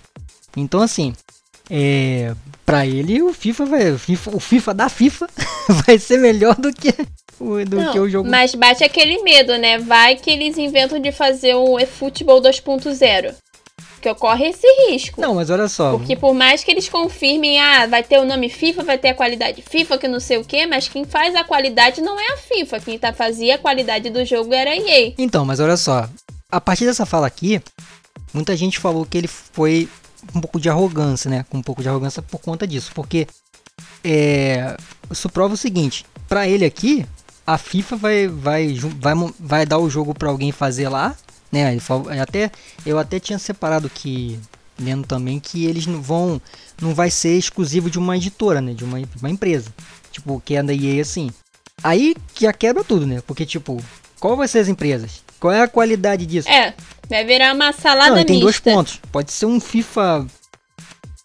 Então 0.57 0.83
assim, 0.83 1.15
é, 1.71 2.35
para 2.67 2.87
ele 2.87 3.23
o 3.23 3.33
FIFA 3.33 3.67
vai, 3.67 3.93
o 3.93 3.99
FIFA, 3.99 4.37
o 4.37 4.41
FIFA 4.41 4.75
da 4.75 4.89
FIFA 4.89 5.29
vai 5.87 5.99
ser 5.99 6.19
melhor 6.19 6.55
do 6.57 6.73
que 6.73 6.95
o, 7.41 7.65
do 7.65 7.77
Não, 7.77 7.93
que 7.93 7.99
o 7.99 8.09
jogo. 8.09 8.29
Mas 8.29 8.55
bate 8.55 8.85
aquele 8.85 9.23
medo, 9.23 9.57
né? 9.57 9.79
Vai 9.79 10.17
que 10.17 10.31
eles 10.31 10.59
inventam 10.59 11.01
de 11.01 11.11
fazer 11.11 11.55
um 11.55 11.79
eFootball 11.79 12.43
2.0 12.43 13.35
que 14.03 14.11
ocorre 14.11 14.49
esse 14.49 14.67
risco. 14.89 15.21
Não, 15.21 15.37
mas 15.37 15.49
olha 15.49 15.69
só. 15.69 15.93
Porque 15.93 16.17
por 16.17 16.35
mais 16.35 16.65
que 16.65 16.71
eles 16.71 16.89
confirmem, 16.89 17.61
ah, 17.61 17.87
vai 17.87 18.03
ter 18.03 18.19
o 18.19 18.25
nome 18.25 18.49
FIFA, 18.49 18.83
vai 18.83 18.99
ter 18.99 19.11
a 19.11 19.15
qualidade 19.15 19.63
FIFA, 19.63 19.97
que 19.97 20.09
não 20.09 20.19
sei 20.19 20.39
o 20.39 20.45
que, 20.45 20.67
mas 20.67 20.89
quem 20.89 21.05
faz 21.05 21.35
a 21.37 21.45
qualidade 21.45 22.01
não 22.01 22.19
é 22.19 22.33
a 22.33 22.37
FIFA. 22.37 22.81
Quem 22.81 22.99
tá 22.99 23.13
fazia 23.13 23.55
a 23.55 23.59
qualidade 23.59 24.11
do 24.11 24.25
jogo 24.25 24.53
era 24.53 24.71
a 24.71 24.77
EA. 24.77 25.15
Então, 25.17 25.45
mas 25.45 25.61
olha 25.61 25.77
só. 25.77 26.09
A 26.51 26.61
partir 26.61 26.85
dessa 26.85 27.07
fala 27.07 27.27
aqui, 27.27 27.63
muita 28.35 28.57
gente 28.57 28.79
falou 28.79 29.07
que 29.07 29.17
ele 29.17 29.29
foi 29.29 29.89
um 30.35 30.41
pouco 30.41 30.61
de 30.61 30.69
arrogância, 30.69 31.31
né? 31.31 31.47
Com 31.49 31.59
um 31.59 31.63
pouco 31.63 31.81
de 31.81 31.89
arrogância 31.89 32.21
por 32.21 32.41
conta 32.41 32.67
disso, 32.67 32.91
porque 32.95 33.27
é, 34.03 34.77
isso 35.11 35.29
prova 35.29 35.55
o 35.55 35.57
seguinte: 35.57 36.05
para 36.29 36.49
ele 36.49 36.65
aqui, 36.65 37.07
a 37.47 37.57
FIFA 37.57 37.97
vai, 37.97 38.29
vai, 38.29 38.75
vai, 38.75 39.15
vai 39.39 39.67
dar 39.67 39.79
o 39.79 39.89
jogo 39.89 40.13
para 40.13 40.29
alguém 40.29 40.51
fazer 40.51 40.89
lá, 40.89 41.17
né? 41.53 41.79
Até 42.21 42.51
eu 42.85 42.99
até 42.99 43.21
tinha 43.21 43.39
separado 43.39 43.91
que 43.91 44.41
lendo 44.79 45.07
também 45.07 45.39
que 45.39 45.67
eles 45.67 45.87
não 45.87 46.01
vão, 46.01 46.41
não 46.81 46.95
vai 46.95 47.11
ser 47.11 47.37
exclusivo 47.37 47.91
de 47.91 47.99
uma 47.99 48.17
editora, 48.17 48.61
né? 48.61 48.73
De 48.73 48.83
uma, 48.83 48.99
uma 49.21 49.31
empresa, 49.31 49.73
tipo 50.11 50.41
que 50.45 50.57
é 50.57 50.63
da 50.63 50.75
EA 50.75 51.03
assim. 51.03 51.31
Aí 51.85 52.17
já 52.39 52.53
quebra 52.53 52.83
tudo, 52.83 53.07
né? 53.07 53.23
Porque 53.27 53.45
tipo, 53.45 53.83
qual 54.19 54.37
vai 54.37 54.49
ser 54.49 54.61
as 54.61 54.69
empresas? 54.69 55.23
Qual 55.39 55.53
é 55.53 55.61
a 55.61 55.69
qualidade 55.69 56.25
disso? 56.25 56.49
É, 56.49 56.75
vai 57.09 57.25
virar 57.25 57.55
uma 57.55 57.73
salada 57.73 58.17
Não, 58.17 58.25
tem 58.25 58.37
mista. 58.37 58.45
dois 58.45 58.59
pontos. 58.59 59.01
Pode 59.11 59.33
ser 59.33 59.47
um 59.47 59.61
FIFA 59.61 60.27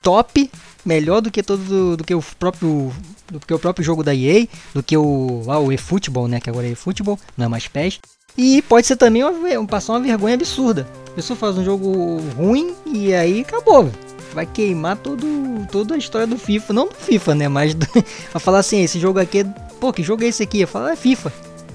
top, 0.01 0.50
melhor 0.86 1.22
do 1.22 1.29
que 1.31 1.43
todo 1.43 1.96
do 1.96 2.03
que 2.03 2.15
o 2.15 2.22
próprio 2.39 2.93
do 3.27 3.39
que 3.39 3.53
o 3.53 3.60
próprio 3.60 3.86
jogo 3.86 4.03
da 4.03 4.15
EA, 4.15 4.48
do 4.74 4.81
que 4.81 4.98
o 4.98 5.43
ah, 5.48 5.60
o 5.60 5.72
eFootball, 5.72 6.27
né, 6.27 6.39
que 6.39 6.50
agora 6.50 6.67
é 6.67 6.72
eFootball, 6.72 7.19
não 7.38 7.46
é 7.46 7.50
mais 7.50 7.67
PES. 7.67 8.00
E 8.38 8.62
pode 8.62 8.86
ser 8.86 8.96
também 8.96 9.24
uma, 9.24 9.67
passar 9.67 9.94
uma 9.94 10.00
vergonha 10.00 10.36
absurda. 10.36 10.88
A 11.08 11.15
pessoa 11.15 11.36
faz 11.36 11.58
um 11.58 11.65
jogo 11.65 12.20
ruim 12.38 12.75
e 12.86 13.13
aí 13.13 13.41
acabou. 13.41 13.89
vai 14.34 14.46
queimar 14.46 14.96
todo, 14.98 15.25
toda 15.72 15.96
a 15.96 15.98
história 15.98 16.27
do 16.27 16.38
FIFA. 16.38 16.74
Não 16.74 16.88
do 16.88 16.94
FIFA, 16.96 17.34
né? 17.34 17.48
Mas 17.48 17.74
do, 17.74 17.88
falar 18.39 18.60
assim, 18.60 18.84
esse 18.84 19.00
jogo 19.00 19.20
aqui 19.20 19.39
é. 19.39 19.44
Pô, 19.79 19.91
que 19.91 20.03
jogo 20.03 20.24
é 20.24 20.27
esse 20.27 20.44
aqui? 20.44 20.62
Eu 20.62 20.67
falo, 20.67 20.88
é 20.88 20.96
FIFA. 20.96 21.34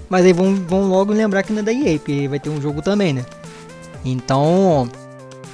Mas 0.09 0.25
aí 0.25 0.33
vão, 0.33 0.55
vão 0.55 0.89
logo 0.89 1.13
lembrar 1.13 1.43
que 1.43 1.53
não 1.53 1.61
é 1.61 1.63
da 1.63 1.73
EA, 1.73 1.99
porque 1.99 2.29
vai 2.29 2.39
ter 2.39 2.51
um 2.51 2.61
jogo 2.61 2.83
também, 2.83 3.13
né? 3.13 3.25
Então, 4.05 4.89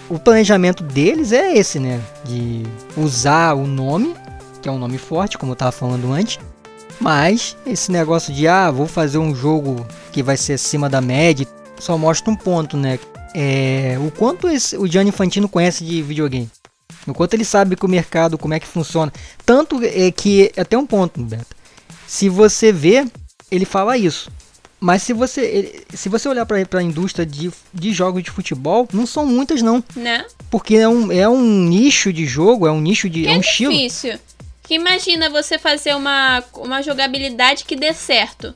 o 0.09 0.19
planejamento 0.19 0.83
deles 0.83 1.33
é 1.33 1.57
esse, 1.57 1.79
né? 1.79 2.01
De 2.25 2.65
usar 2.97 3.55
o 3.55 3.67
nome, 3.67 4.15
que 4.61 4.69
é 4.69 4.73
um 4.73 4.79
nome 4.79 4.99
forte, 4.99 5.39
como 5.39 5.53
eu 5.53 5.57
tava 5.57 5.73
falando 5.73 6.13
antes. 6.13 6.39
Mas 7.01 7.57
esse 7.67 7.93
negócio 7.93 8.33
de, 8.33 8.49
ah, 8.49 8.71
vou 8.71 8.87
fazer 8.87 9.19
um 9.19 9.35
jogo 9.35 9.87
que 10.13 10.23
vai 10.23 10.37
ser 10.37 10.55
acima 10.55 10.89
da 10.89 11.01
média, 11.01 11.47
só 11.79 11.97
mostra 11.97 12.31
um 12.31 12.37
ponto, 12.37 12.77
né? 12.77 12.99
É, 13.35 13.97
o 14.01 14.11
quanto 14.11 14.49
esse, 14.49 14.77
o 14.77 14.87
Gianni 14.87 15.11
Infantino 15.11 15.49
conhece 15.49 15.85
de 15.85 16.03
videogame. 16.03 16.51
O 17.07 17.15
quanto 17.15 17.35
ele 17.35 17.45
sabe 17.45 17.77
que 17.77 17.85
o 17.85 17.89
mercado, 17.89 18.37
como 18.37 18.55
é 18.55 18.61
que 18.61 18.67
funciona. 18.67 19.13
Tanto 19.47 19.81
é 19.83 20.11
que, 20.11 20.51
até 20.57 20.77
um 20.77 20.87
ponto, 20.87 21.23
Beto. 21.23 21.57
Se 22.07 22.29
você 22.29 22.73
vê, 22.73 23.07
ele 23.51 23.65
fala 23.65 23.97
isso. 23.97 24.31
Mas 24.81 25.03
se 25.03 25.13
você, 25.13 25.83
se 25.93 26.09
você 26.09 26.29
olhar 26.29 26.47
para 26.47 26.79
a 26.79 26.83
indústria 26.83 27.27
de, 27.27 27.51
de 27.75 27.93
jogos 27.93 28.23
de 28.23 28.31
futebol, 28.31 28.89
não 28.93 29.07
são 29.07 29.27
muitas 29.27 29.61
não. 29.61 29.83
Né? 29.97 30.25
Porque 30.51 30.77
é 30.77 30.89
um, 30.89 31.11
é 31.11 31.29
um 31.29 31.43
nicho 31.43 32.13
de 32.13 32.25
jogo, 32.27 32.67
é 32.67 32.71
um 32.71 32.81
nicho 32.81 33.09
de. 33.09 33.23
Que 33.23 33.29
é 33.29 33.33
um 33.33 33.41
difícil. 33.41 33.73
estilo. 33.73 34.21
Que 34.69 34.75
imagina 34.75 35.31
você 35.31 35.59
fazer 35.59 35.97
uma, 35.97 36.45
uma 36.53 36.83
jogabilidade 36.83 37.65
que 37.65 37.75
dê 37.75 37.95
certo. 37.95 38.55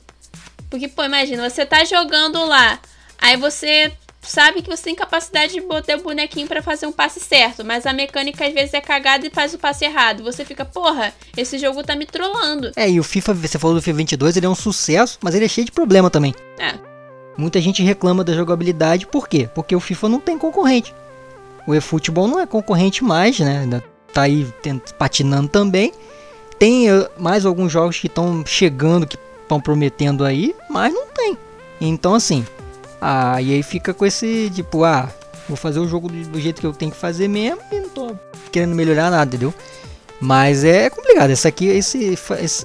Porque, 0.68 0.86
pô, 0.86 1.04
imagina, 1.04 1.48
você 1.48 1.64
tá 1.64 1.86
jogando 1.86 2.44
lá, 2.44 2.78
aí 3.18 3.34
você 3.38 3.90
sabe 4.20 4.60
que 4.60 4.68
você 4.68 4.84
tem 4.84 4.94
capacidade 4.94 5.54
de 5.54 5.62
botar 5.62 5.96
o 5.96 6.02
bonequinho 6.02 6.46
para 6.46 6.60
fazer 6.60 6.86
um 6.86 6.92
passe 6.92 7.18
certo, 7.18 7.64
mas 7.64 7.86
a 7.86 7.94
mecânica 7.94 8.46
às 8.46 8.52
vezes 8.52 8.74
é 8.74 8.80
cagada 8.82 9.26
e 9.26 9.30
faz 9.30 9.54
o 9.54 9.58
passe 9.58 9.86
errado. 9.86 10.22
Você 10.22 10.44
fica, 10.44 10.66
porra, 10.66 11.14
esse 11.34 11.58
jogo 11.58 11.82
tá 11.82 11.96
me 11.96 12.04
trollando. 12.04 12.72
É, 12.76 12.90
e 12.90 13.00
o 13.00 13.02
FIFA, 13.02 13.32
você 13.32 13.58
falou 13.58 13.76
do 13.76 13.82
FIFA 13.82 13.96
22, 13.96 14.36
ele 14.36 14.44
é 14.44 14.50
um 14.50 14.54
sucesso, 14.54 15.18
mas 15.22 15.34
ele 15.34 15.46
é 15.46 15.48
cheio 15.48 15.64
de 15.64 15.72
problema 15.72 16.10
também. 16.10 16.34
É. 16.58 16.74
Muita 17.38 17.58
gente 17.58 17.82
reclama 17.82 18.22
da 18.22 18.34
jogabilidade, 18.34 19.06
por 19.06 19.26
quê? 19.26 19.48
Porque 19.54 19.74
o 19.74 19.80
FIFA 19.80 20.10
não 20.10 20.20
tem 20.20 20.36
concorrente. 20.36 20.94
O 21.66 21.74
eFootball 21.74 22.28
não 22.28 22.38
é 22.38 22.46
concorrente 22.46 23.02
mais, 23.02 23.40
né? 23.40 23.82
Tá 24.12 24.22
aí 24.22 24.46
patinando 24.98 25.48
também. 25.48 25.92
Tem 26.58 26.92
uh, 26.92 27.08
mais 27.18 27.44
alguns 27.44 27.72
jogos 27.72 27.98
que 27.98 28.06
estão 28.06 28.44
chegando, 28.46 29.06
que 29.06 29.18
estão 29.42 29.60
prometendo 29.60 30.24
aí, 30.24 30.54
mas 30.70 30.92
não 30.92 31.06
tem. 31.08 31.36
Então, 31.80 32.14
assim, 32.14 32.46
e 33.42 33.54
aí 33.54 33.62
fica 33.62 33.92
com 33.92 34.06
esse 34.06 34.50
tipo, 34.54 34.84
ah, 34.84 35.08
vou 35.48 35.56
fazer 35.56 35.80
o 35.80 35.88
jogo 35.88 36.08
do, 36.08 36.22
do 36.28 36.40
jeito 36.40 36.60
que 36.60 36.66
eu 36.66 36.72
tenho 36.72 36.92
que 36.92 36.96
fazer 36.96 37.26
mesmo 37.26 37.60
e 37.72 37.80
não 37.80 37.88
tô 37.88 38.16
querendo 38.52 38.74
melhorar 38.74 39.10
nada, 39.10 39.24
entendeu? 39.28 39.52
Mas 40.20 40.62
é 40.62 40.88
complicado. 40.88 41.30
Essa 41.30 41.48
aqui, 41.48 41.66
esse, 41.66 42.16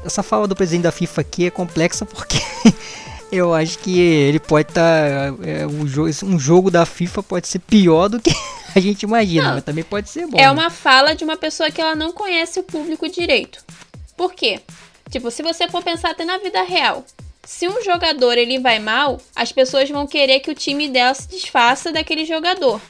essa 0.05 0.21
fala 0.21 0.47
do 0.47 0.55
presidente 0.55 0.83
da 0.83 0.91
FIFA 0.91 1.21
aqui 1.21 1.47
é 1.47 1.49
complexa 1.49 2.05
porque 2.05 2.39
eu 3.31 3.51
acho 3.51 3.79
que 3.79 3.99
ele 3.99 4.39
pode 4.39 4.69
estar. 4.69 5.31
Tá, 5.31 5.35
é, 5.43 5.65
um 5.65 6.37
jogo 6.37 6.69
da 6.69 6.85
FIFA 6.85 7.23
pode 7.23 7.47
ser 7.47 7.57
pior 7.59 8.09
do 8.09 8.19
que 8.19 8.31
a 8.75 8.79
gente 8.79 9.03
imagina, 9.03 9.47
não, 9.47 9.53
mas 9.55 9.63
também 9.63 9.83
pode 9.83 10.09
ser 10.09 10.27
bom. 10.27 10.37
É 10.37 10.43
né? 10.43 10.51
uma 10.51 10.69
fala 10.69 11.15
de 11.15 11.23
uma 11.23 11.37
pessoa 11.37 11.71
que 11.71 11.81
ela 11.81 11.95
não 11.95 12.11
conhece 12.11 12.59
o 12.59 12.63
público 12.63 13.07
direito. 13.09 13.63
Por 14.15 14.33
quê? 14.33 14.59
Tipo, 15.09 15.31
se 15.31 15.41
você 15.41 15.67
for 15.67 15.83
pensar 15.83 16.11
até 16.11 16.25
na 16.25 16.37
vida 16.37 16.61
real, 16.63 17.05
se 17.45 17.67
um 17.67 17.81
jogador 17.81 18.37
ele 18.37 18.59
vai 18.59 18.77
mal, 18.77 19.21
as 19.35 19.51
pessoas 19.51 19.89
vão 19.89 20.05
querer 20.05 20.41
que 20.41 20.51
o 20.51 20.55
time 20.55 20.89
dela 20.89 21.13
se 21.13 21.29
desfaça 21.29 21.93
daquele 21.93 22.25
jogador. 22.25 22.81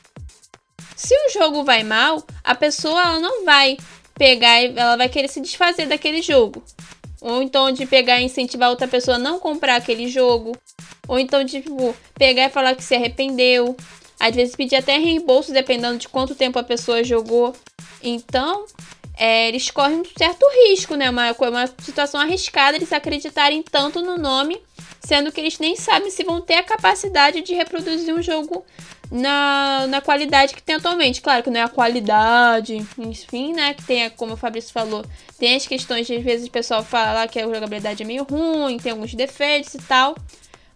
Se 0.96 1.14
o 1.14 1.30
jogo 1.32 1.64
vai 1.64 1.84
mal, 1.84 2.26
a 2.44 2.56
pessoa 2.56 3.00
ela 3.00 3.20
não 3.20 3.46
vai 3.46 3.78
pegar, 4.16 4.64
ela 4.64 4.98
vai 4.98 5.08
querer 5.08 5.28
se 5.28 5.40
desfazer 5.40 5.86
daquele 5.86 6.24
jogo. 6.24 6.64
Ou 7.22 7.44
então 7.44 7.72
de 7.72 7.86
pegar 7.86 8.20
e 8.20 8.26
incentivar 8.26 8.70
outra 8.70 8.88
pessoa 8.88 9.18
a 9.18 9.20
não 9.20 9.40
comprar 9.40 9.76
aquele 9.76 10.08
jogo. 10.08 10.58
Ou 11.08 11.20
então 11.20 11.44
de 11.44 11.62
tipo, 11.62 11.96
pegar 12.16 12.46
e 12.46 12.50
falar 12.50 12.76
que 12.76 12.84
se 12.84 12.96
arrependeu. 12.96 13.78
Às 14.20 14.36
vezes 14.36 14.56
pedir 14.56 14.76
até 14.76 14.98
reembolso 14.98 15.54
dependendo 15.54 15.98
de 15.98 16.10
quanto 16.10 16.36
tempo 16.36 16.58
a 16.58 16.64
pessoa 16.64 17.04
jogou. 17.04 17.56
Então, 18.02 18.66
é, 19.18 19.48
eles 19.48 19.72
correm 19.72 20.02
um 20.02 20.06
certo 20.18 20.46
risco, 20.68 20.96
né? 20.96 21.10
Uma, 21.10 21.32
uma 21.32 21.68
situação 21.80 22.20
arriscada 22.22 22.78
eles 22.78 22.94
acreditarem 22.94 23.64
tanto 23.64 24.02
no 24.02 24.18
nome, 24.18 24.62
sendo 25.00 25.32
que 25.32 25.42
eles 25.42 25.58
nem 25.58 25.76
sabem 25.76 26.12
se 26.12 26.24
vão 26.24 26.40
ter 26.40 26.56
a 26.56 26.64
capacidade 26.64 27.42
de 27.42 27.54
reproduzir 27.54 28.14
um 28.14 28.22
jogo 28.22 28.64
na, 29.12 29.88
na 29.88 30.02
qualidade 30.02 30.54
que 30.54 30.62
tem 30.62 30.76
atualmente. 30.76 31.22
Claro 31.22 31.44
que 31.44 31.50
não 31.50 31.60
é 31.60 31.64
a 31.64 31.70
qualidade, 31.70 32.86
enfim, 32.98 33.54
né? 33.54 33.74
Que 33.74 33.84
tem, 33.84 34.10
como 34.12 34.34
o 34.34 34.38
Fabrício 34.38 34.72
falou, 34.72 35.04
tem 35.40 35.56
as 35.56 35.66
questões 35.66 36.06
de 36.06 36.16
às 36.16 36.24
vezes 36.24 36.48
o 36.48 36.52
pessoal 36.52 36.84
fala 36.84 37.28
que 37.28 37.40
a 37.40 37.44
jogabilidade 37.44 38.04
é 38.04 38.06
meio 38.06 38.24
ruim, 38.24 38.78
tem 38.78 38.92
alguns 38.92 39.16
defeitos 39.16 39.74
e 39.74 39.80
tal. 39.80 40.16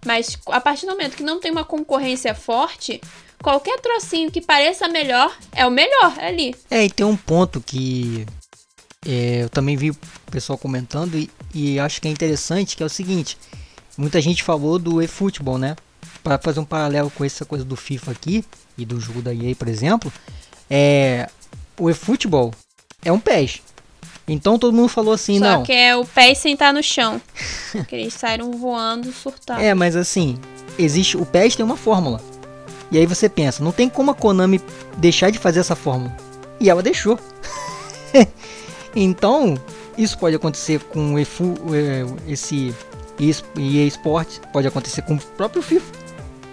Mas 0.03 0.35
a 0.47 0.59
partir 0.59 0.87
do 0.87 0.93
momento 0.93 1.15
que 1.15 1.23
não 1.23 1.39
tem 1.39 1.51
uma 1.51 1.63
concorrência 1.63 2.33
forte, 2.33 2.99
qualquer 3.41 3.79
trocinho 3.79 4.31
que 4.31 4.41
pareça 4.41 4.87
melhor 4.87 5.35
é 5.51 5.65
o 5.65 5.71
melhor 5.71 6.13
ali. 6.19 6.55
É, 6.69 6.85
e 6.85 6.89
tem 6.89 7.05
um 7.05 7.17
ponto 7.17 7.59
que 7.59 8.25
é, 9.05 9.43
eu 9.43 9.49
também 9.49 9.75
vi 9.75 9.91
o 9.91 9.97
pessoal 10.29 10.57
comentando 10.57 11.17
e, 11.17 11.29
e, 11.53 11.79
acho 11.79 12.01
que 12.01 12.07
é 12.07 12.11
interessante, 12.11 12.77
que 12.77 12.83
é 12.83 12.85
o 12.85 12.89
seguinte. 12.89 13.37
Muita 13.97 14.21
gente 14.21 14.43
falou 14.43 14.77
do 14.79 15.01
eFootball, 15.01 15.57
né? 15.57 15.75
Para 16.23 16.37
fazer 16.37 16.59
um 16.59 16.65
paralelo 16.65 17.09
com 17.11 17.25
essa 17.25 17.43
coisa 17.43 17.65
do 17.65 17.75
FIFA 17.75 18.11
aqui 18.11 18.45
e 18.77 18.85
do 18.85 18.99
jogo 18.99 19.21
da 19.21 19.33
EA, 19.33 19.55
por 19.55 19.67
exemplo, 19.67 20.11
é 20.69 21.27
o 21.79 21.89
eFootball 21.89 22.53
é 23.03 23.11
um 23.11 23.19
PES. 23.19 23.61
Então 24.27 24.57
todo 24.57 24.73
mundo 24.73 24.87
falou 24.87 25.13
assim, 25.13 25.39
Só 25.39 25.45
não. 25.45 25.59
Só 25.59 25.65
que 25.65 25.73
é 25.73 25.95
o 25.95 26.05
pé 26.05 26.33
sentar 26.35 26.71
no 26.73 26.83
chão. 26.83 27.19
que 27.87 27.95
eles 27.95 28.13
saíram 28.13 28.51
voando, 28.51 29.11
surtados. 29.11 29.63
É, 29.63 29.73
mas 29.73 29.95
assim, 29.95 30.37
existe 30.77 31.17
o 31.17 31.25
PES 31.25 31.55
tem 31.55 31.65
uma 31.65 31.75
fórmula. 31.75 32.21
E 32.91 32.97
aí 32.97 33.05
você 33.05 33.29
pensa, 33.29 33.63
não 33.63 33.71
tem 33.71 33.89
como 33.89 34.11
a 34.11 34.15
Konami 34.15 34.61
deixar 34.97 35.31
de 35.31 35.39
fazer 35.39 35.61
essa 35.61 35.75
fórmula. 35.75 36.15
E 36.59 36.69
ela 36.69 36.83
deixou. 36.83 37.17
então, 38.95 39.57
isso 39.97 40.17
pode 40.17 40.35
acontecer 40.35 40.79
com 40.83 41.17
EFU, 41.17 41.55
é, 41.73 42.05
esse 42.31 42.75
EA 43.19 43.85
Sports, 43.87 44.41
pode 44.51 44.67
acontecer 44.67 45.03
com 45.03 45.15
o 45.15 45.19
próprio 45.19 45.61
FIFA. 45.61 45.91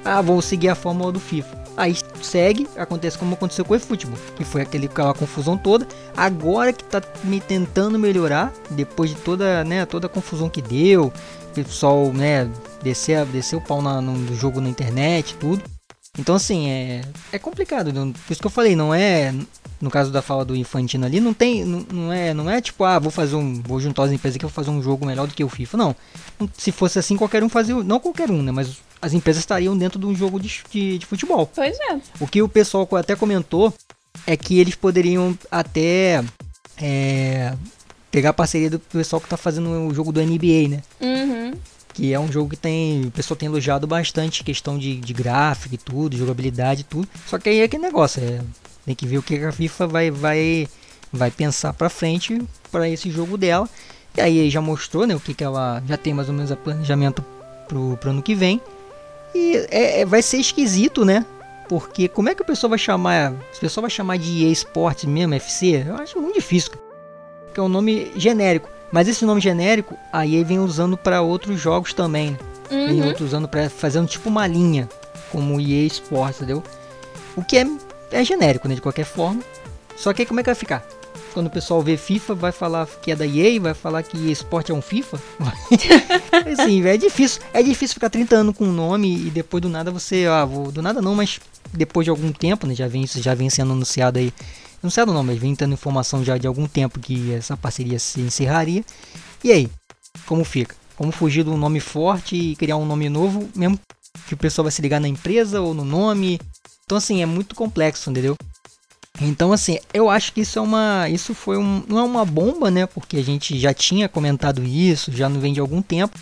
Ah, 0.05 0.23
vou 0.23 0.41
seguir 0.41 0.69
a 0.69 0.75
fórmula 0.75 1.11
do 1.11 1.21
FIFA. 1.21 1.59
Aí 1.77 1.95
segue, 2.21 2.67
acontece 2.77 3.17
como 3.17 3.35
aconteceu 3.35 3.65
com 3.65 3.73
o 3.73 3.77
eFootball, 3.77 4.19
que 4.37 4.45
foi 4.45 4.63
aquele, 4.63 4.87
aquela 4.87 5.15
confusão 5.15 5.57
toda. 5.57 5.87
Agora 6.17 6.73
que 6.73 6.83
tá 6.83 7.01
me 7.23 7.41
tentando 7.41 7.99
melhorar, 7.99 8.53
depois 8.71 9.11
de 9.11 9.17
toda, 9.17 9.63
né, 9.63 9.87
toda 9.87 10.07
a 10.07 10.11
confusão 10.11 10.49
que 10.49 10.61
deu, 10.61 11.13
o 11.51 11.55
pessoal, 11.55 12.13
né, 12.13 12.51
descer, 12.83 13.25
descer 13.27 13.57
o 13.57 13.61
pau 13.61 13.81
na, 13.81 14.01
no 14.01 14.35
jogo 14.35 14.61
na 14.61 14.69
internet, 14.69 15.37
tudo. 15.39 15.63
Então 16.19 16.35
assim, 16.35 16.69
é, 16.69 17.03
é 17.33 17.39
complicado, 17.39 17.93
por 17.93 18.33
isso 18.33 18.41
que 18.41 18.47
eu 18.47 18.51
falei, 18.51 18.77
não 18.77 18.95
é 18.95 19.35
no 19.81 19.91
caso 19.91 20.11
da 20.11 20.21
fala 20.21 20.45
do 20.45 20.57
Infantino 20.57 21.07
ali, 21.07 21.21
não 21.21 21.33
tem, 21.33 21.65
não, 21.65 21.87
não, 21.93 22.13
é, 22.13 22.35
não 22.35 22.51
é 22.51 22.61
tipo, 22.61 22.85
ah, 22.85 22.99
vou 22.99 23.11
fazer 23.11 23.37
um, 23.37 23.63
vou 23.63 23.79
juntar 23.81 24.05
as 24.05 24.13
empresas 24.13 24.37
aqui, 24.37 24.45
vou 24.45 24.53
fazer 24.53 24.71
um 24.71 24.83
jogo 24.83 25.07
melhor 25.07 25.27
do 25.27 25.35
que 25.35 25.45
o 25.45 25.49
FIFA, 25.49 25.77
não. 25.77 25.97
Se 26.57 26.73
fosse 26.73 26.99
assim, 26.99 27.17
qualquer 27.17 27.45
um 27.45 27.49
fazia, 27.49 27.75
não 27.77 28.01
qualquer 28.01 28.31
um, 28.31 28.43
né, 28.43 28.51
mas 28.51 28.79
as 29.01 29.13
empresas 29.13 29.41
estariam 29.41 29.77
dentro 29.77 29.99
de 29.99 30.07
um 30.07 30.15
jogo 30.15 30.41
de, 30.41 30.63
de, 30.71 30.99
de 30.99 31.07
futebol. 31.07 31.49
Pois 31.55 31.79
é. 31.79 32.01
O 32.21 32.27
que 32.27 32.43
o 32.43 32.49
pessoal 32.49 32.89
até 32.97 33.15
comentou 33.15 33.73
é 34.27 34.37
que 34.37 34.59
eles 34.59 34.75
poderiam 34.75 35.39
até 35.51 36.25
é, 36.77 37.55
pegar 38.11 38.31
a 38.31 38.35
parceria 38.35 38.71
do 38.71 38.81
pessoal 38.81 39.21
que 39.21 39.27
está 39.27 39.37
fazendo 39.37 39.71
o 39.71 39.95
jogo 39.95 40.11
do 40.11 40.21
NBA, 40.21 40.69
né? 40.69 40.83
Uhum. 41.01 41.53
Que 41.99 42.15
é 42.15 42.21
um 42.21 42.31
jogo 42.31 42.51
que 42.51 42.57
tem. 42.57 43.07
O 43.07 43.11
pessoal 43.11 43.37
tem 43.37 43.49
elogiado 43.49 43.85
bastante 43.85 44.45
questão 44.45 44.79
de, 44.79 44.99
de 44.99 45.13
gráfico 45.13 45.75
e 45.75 45.79
tudo, 45.79 46.17
jogabilidade 46.17 46.83
e 46.83 46.85
tudo. 46.85 47.09
Só 47.27 47.39
que 47.39 47.49
aí 47.49 47.59
é 47.59 47.65
aquele 47.65 47.83
negócio, 47.83 48.23
é, 48.23 48.41
tem 48.87 48.95
que 48.95 49.05
ver 49.05 49.19
o 49.19 49.23
que 49.23 49.35
a 49.45 49.51
FIFA 49.51 49.87
vai, 49.89 50.09
vai, 50.09 50.69
vai 51.13 51.29
pensar 51.33 51.73
pra 51.73 51.91
frente 51.91 52.41
para 52.71 52.89
esse 52.89 53.11
jogo 53.11 53.37
dela. 53.37 53.69
E 54.17 54.21
aí 54.21 54.49
já 54.49 54.61
mostrou 54.61 55.09
né, 55.09 55.17
o 55.17 55.19
que, 55.19 55.35
que 55.35 55.43
ela 55.43 55.83
já 55.89 55.97
tem 55.97 56.15
mais 56.15 56.29
ou 56.29 56.35
menos 56.37 56.53
a 56.53 56.57
planejamento 56.57 57.21
pro, 57.67 57.97
pro 57.97 58.11
ano 58.11 58.23
que 58.23 58.33
vem. 58.33 58.61
E 59.35 59.67
é, 59.69 60.03
é, 60.03 60.05
vai 60.07 60.23
ser 60.23 60.37
esquisito, 60.37 61.05
né? 61.05 61.27
Porque 61.69 62.07
como 62.07 62.29
é 62.29 62.35
que 62.37 62.43
o 62.43 62.47
pessoal 62.47 62.71
vai 62.71 62.79
chamar. 62.79 63.33
O 63.33 63.59
pessoal 63.59 63.83
vai 63.83 63.91
chamar 63.91 64.19
de 64.19 64.45
EA 64.45 64.53
Sports 64.53 65.05
mesmo, 65.05 65.35
FC? 65.35 65.85
Eu 65.85 65.97
acho 65.97 66.21
muito 66.21 66.37
difícil. 66.37 66.71
Que 67.53 67.59
é 67.59 67.63
um 67.63 67.69
nome 67.69 68.13
genérico. 68.15 68.78
Mas 68.91 69.09
esse 69.09 69.25
nome 69.25 69.41
genérico, 69.41 69.97
a 70.13 70.27
EA 70.27 70.45
vem 70.45 70.59
usando 70.59 70.97
para 70.97 71.21
outros 71.21 71.61
jogos 71.61 71.93
também. 71.93 72.31
Né? 72.33 72.39
Uhum. 72.71 72.87
Vem 72.87 73.07
outros 73.07 73.29
usando 73.29 73.49
para 73.49 73.69
fazer 73.69 73.99
um 73.99 74.07
tipo 74.07 74.29
uma 74.29 74.47
linha, 74.47 74.89
como 75.31 75.61
EA 75.61 75.87
Sports, 75.87 76.37
entendeu? 76.37 76.63
O 77.37 77.43
que 77.43 77.59
é, 77.59 77.67
é 78.11 78.25
genérico, 78.25 78.69
né? 78.69 78.75
De 78.75 78.81
qualquer 78.81 79.05
forma. 79.05 79.43
Só 79.97 80.13
que 80.13 80.23
aí 80.23 80.27
como 80.27 80.41
é 80.41 80.43
que 80.43 80.49
vai 80.49 80.55
ficar? 80.55 80.85
quando 81.39 81.47
o 81.47 81.51
pessoal 81.51 81.81
vê 81.81 81.97
FIFA, 81.97 82.35
vai 82.35 82.51
falar 82.51 82.89
que 83.01 83.13
é 83.13 83.17
da 83.17 83.25
EA, 83.25 83.61
vai 83.61 83.73
falar 83.73 84.03
que 84.03 84.31
esporte 84.31 84.73
é 84.73 84.75
um 84.75 84.83
FIFA. 84.83 85.21
assim, 86.53 86.85
é 86.85 86.97
difícil. 86.97 87.41
É 87.53 87.63
difícil 87.63 87.95
ficar 87.95 88.11
30 88.11 88.35
anos 88.35 88.57
com 88.57 88.65
um 88.65 88.73
nome 88.73 89.27
e 89.27 89.31
depois 89.31 89.63
do 89.63 89.69
nada 89.69 89.91
você, 89.93 90.27
ah, 90.27 90.45
vou, 90.45 90.73
do 90.73 90.83
nada 90.83 91.01
não, 91.01 91.15
mas 91.15 91.39
depois 91.73 92.05
de 92.05 92.11
algum 92.11 92.33
tempo, 92.33 92.67
né, 92.67 92.75
já 92.75 92.89
vem 92.89 93.07
já 93.07 93.35
vem 93.35 93.49
sendo 93.51 93.73
anunciado 93.73 94.19
aí 94.19 94.33
não, 94.83 95.25
mas 95.25 95.39
vem 95.39 95.55
tendo 95.55 95.75
informação 95.75 96.25
já 96.25 96.39
de 96.39 96.47
algum 96.47 96.67
tempo 96.67 97.01
que 97.01 97.33
essa 97.33 97.57
parceria 97.57 97.99
se 97.99 98.21
encerraria. 98.21 98.85
E 99.43 99.53
aí, 99.53 99.71
como 100.27 100.45
fica? 100.45 100.77
Como 100.97 101.13
fugir 101.13 101.45
de 101.45 101.51
um 101.51 101.57
nome 101.57 101.81
forte 101.81 102.37
e 102.37 102.57
criar 102.57 102.77
um 102.77 102.87
nome 102.87 103.09
novo, 103.09 103.49
mesmo 103.55 103.79
que 104.27 104.35
o 104.35 104.37
pessoal 104.37 104.65
vai 104.65 104.73
se 104.73 104.83
ligar 104.83 105.01
na 105.01 105.09
empresa 105.09 105.61
ou 105.61 105.75
no 105.75 105.85
nome? 105.85 106.41
Então 106.85 106.99
assim, 106.99 107.23
é 107.23 107.27
muito 107.27 107.55
complexo, 107.55 108.11
entendeu? 108.11 108.37
Então 109.21 109.53
assim, 109.53 109.79
eu 109.93 110.09
acho 110.09 110.33
que 110.33 110.41
isso 110.41 110.59
é 110.59 110.63
uma, 110.63 111.09
isso 111.09 111.35
foi 111.35 111.57
um, 111.57 111.83
não 111.89 111.99
é 111.99 112.03
uma 112.03 112.25
bomba, 112.25 112.71
né? 112.71 112.87
Porque 112.87 113.17
a 113.17 113.23
gente 113.23 113.59
já 113.59 113.75
tinha 113.75 114.09
comentado 114.09 114.63
isso, 114.65 115.13
já 115.13 115.29
não 115.29 115.41
vem 115.41 115.53
de 115.53 115.61
algum 115.61 115.83
tempo. 115.83 116.19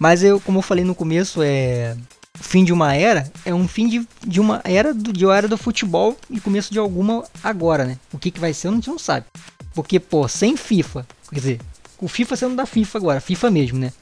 Mas 0.00 0.22
eu, 0.22 0.40
como 0.40 0.58
eu 0.58 0.62
falei 0.62 0.84
no 0.84 0.94
começo, 0.94 1.42
é 1.42 1.96
fim 2.40 2.64
de 2.64 2.72
uma 2.72 2.94
era, 2.94 3.30
é 3.44 3.54
um 3.54 3.66
fim 3.66 3.88
de, 3.88 4.08
de 4.26 4.40
uma 4.40 4.60
era 4.64 4.94
do, 4.94 5.12
de 5.12 5.24
uma 5.24 5.36
era 5.36 5.48
do 5.48 5.56
futebol 5.56 6.16
e 6.30 6.40
começo 6.40 6.72
de 6.72 6.78
alguma 6.78 7.24
agora, 7.42 7.84
né? 7.84 7.98
O 8.12 8.18
que, 8.18 8.30
que 8.30 8.40
vai 8.40 8.52
ser, 8.52 8.68
a 8.68 8.72
gente 8.72 8.88
não 8.88 8.98
sabe. 8.98 9.26
Porque, 9.74 10.00
pô, 10.00 10.26
sem 10.28 10.56
FIFA, 10.56 11.06
quer 11.30 11.40
dizer, 11.40 11.60
o 12.00 12.08
FIFA 12.08 12.36
sendo 12.36 12.56
da 12.56 12.66
FIFA 12.66 12.98
agora, 12.98 13.20
FIFA 13.20 13.50
mesmo, 13.50 13.78
né? 13.78 13.92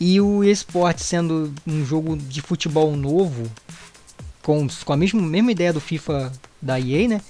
E 0.00 0.20
o 0.20 0.42
esporte 0.42 1.02
sendo 1.02 1.52
um 1.66 1.84
jogo 1.84 2.16
de 2.16 2.40
futebol 2.40 2.94
novo, 2.96 3.50
com, 4.42 4.66
com 4.84 4.92
a 4.92 4.96
mesma, 4.96 5.22
mesma 5.22 5.52
ideia 5.52 5.72
do 5.72 5.80
FIFA 5.80 6.32
da 6.60 6.78
EA, 6.78 7.08
né? 7.08 7.20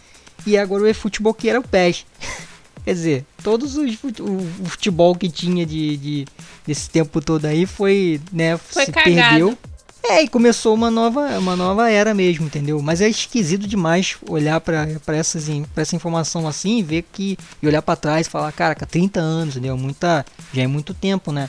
E 0.47 0.57
agora 0.57 0.83
o 0.83 0.87
eFootball 0.87 1.35
que 1.35 1.49
era 1.49 1.61
o 1.61 1.67
PES. 1.67 2.07
Quer 2.85 2.95
dizer, 2.95 3.27
todos 3.45 3.77
os 3.77 3.95
o 4.03 4.65
futebol 4.65 5.15
que 5.15 5.29
tinha 5.29 5.65
de, 5.65 5.97
de 5.97 6.25
desse 6.67 6.91
tempo 6.91 7.21
todo 7.21 7.45
aí 7.45 7.65
foi, 7.65 8.21
né, 8.33 8.57
foi 8.57 8.87
se 8.87 8.93
cagado. 8.93 9.15
perdeu. 9.15 9.59
É, 10.05 10.23
e 10.23 10.29
começou 10.29 10.75
uma 10.75 10.91
nova, 10.91 11.39
uma 11.39 11.55
nova 11.55 11.89
era 11.89 12.13
mesmo, 12.13 12.47
entendeu? 12.47 12.83
Mas 12.83 13.01
é 13.01 13.09
esquisito 13.09 13.69
demais 13.69 14.17
olhar 14.29 14.61
para 14.61 14.89
essas 15.09 15.47
pra 15.73 15.83
essa 15.83 15.95
informação 15.95 16.47
assim 16.49 16.79
e 16.79 16.83
ver 16.83 17.05
que 17.13 17.39
e 17.63 17.67
olhar 17.67 17.83
para 17.83 17.97
trás 17.97 18.27
e 18.27 18.31
falar, 18.31 18.51
caraca, 18.53 18.85
30 18.85 19.21
anos, 19.21 19.57
entendeu? 19.57 19.77
Muita, 19.77 20.27
já 20.53 20.63
é 20.63 20.67
muito 20.67 20.93
tempo, 20.93 21.31
né? 21.31 21.49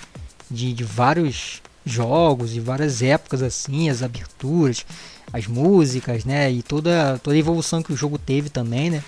De, 0.52 0.72
de 0.72 0.84
vários 0.84 1.62
jogos 1.86 2.56
e 2.56 2.60
várias 2.60 3.02
épocas 3.02 3.42
assim, 3.42 3.90
as 3.90 4.04
aberturas, 4.04 4.86
as 5.32 5.48
músicas, 5.48 6.24
né? 6.24 6.52
E 6.52 6.62
toda 6.62 7.20
toda 7.24 7.36
a 7.36 7.40
evolução 7.40 7.82
que 7.82 7.92
o 7.92 7.98
jogo 7.98 8.20
teve 8.20 8.50
também, 8.50 8.92
né? 8.92 9.04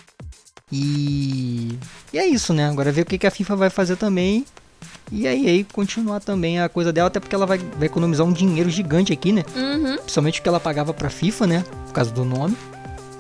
E, 0.72 1.78
e 2.12 2.18
é 2.18 2.25
isso, 2.28 2.52
né? 2.52 2.68
Agora 2.68 2.92
ver 2.92 3.02
o 3.02 3.06
que, 3.06 3.20
que 3.20 3.28
a 3.28 3.32
FIFA 3.32 3.56
vai 3.56 3.70
fazer 3.70 3.96
também. 3.96 4.44
E 5.12 5.27
aí, 5.27 5.48
aí 5.48 5.63
continuar 5.63 6.20
também 6.20 6.60
a 6.60 6.68
coisa 6.68 6.92
dela, 6.92 7.08
até 7.08 7.20
porque 7.20 7.36
ela 7.36 7.46
vai, 7.46 7.58
vai 7.58 7.86
economizar 7.86 8.25
um 8.25 8.34
dinheiro 8.34 8.70
gigante 8.70 9.13
aqui, 9.13 9.32
né? 9.32 9.44
Uhum. 9.56 9.98
Principalmente 9.98 10.39
o 10.39 10.44
que 10.44 10.50
ela 10.50 10.60
pagava 10.60 10.94
pra 10.94 11.10
FIFA, 11.10 11.48
né? 11.48 11.65
Por 11.88 11.94
causa 11.94 12.12
do 12.12 12.25
nome. 12.25 12.58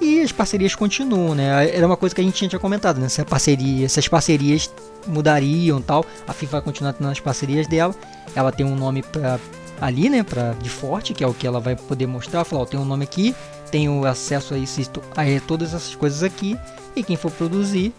E 0.01 0.21
as 0.21 0.31
parcerias 0.31 0.75
continuam, 0.75 1.33
né? 1.33 1.69
Era 1.75 1.85
uma 1.85 1.97
coisa 1.97 2.13
que 2.13 2.21
a 2.21 2.23
gente 2.23 2.47
tinha 2.47 2.59
comentado, 2.59 2.99
né? 2.99 3.07
Se 3.07 3.21
a 3.21 3.25
parceria, 3.25 3.85
essas 3.85 4.07
parcerias 4.07 4.69
mudariam 5.07 5.81
tal. 5.81 6.05
A 6.27 6.33
FIFA 6.33 6.53
vai 6.53 6.61
continuar 6.61 6.93
tendo 6.93 7.09
as 7.09 7.19
parcerias 7.19 7.67
dela. 7.67 7.95
Ela 8.35 8.51
tem 8.51 8.65
um 8.65 8.75
nome 8.75 9.01
pra, 9.01 9.39
ali, 9.79 10.09
né? 10.09 10.23
Pra, 10.23 10.53
de 10.53 10.69
forte, 10.69 11.13
que 11.13 11.23
é 11.23 11.27
o 11.27 11.33
que 11.33 11.47
ela 11.47 11.59
vai 11.59 11.75
poder 11.75 12.07
mostrar. 12.07 12.43
Falar, 12.43 12.63
ó, 12.63 12.65
tem 12.65 12.79
um 12.79 12.85
nome 12.85 13.03
aqui, 13.03 13.33
tenho 13.71 14.05
acesso 14.05 14.53
a, 14.53 14.57
isso, 14.57 14.81
a 15.15 15.47
todas 15.47 15.73
essas 15.73 15.95
coisas 15.95 16.23
aqui. 16.23 16.57
E 16.95 17.03
quem 17.03 17.15
for 17.15 17.31
produzir 17.31 17.93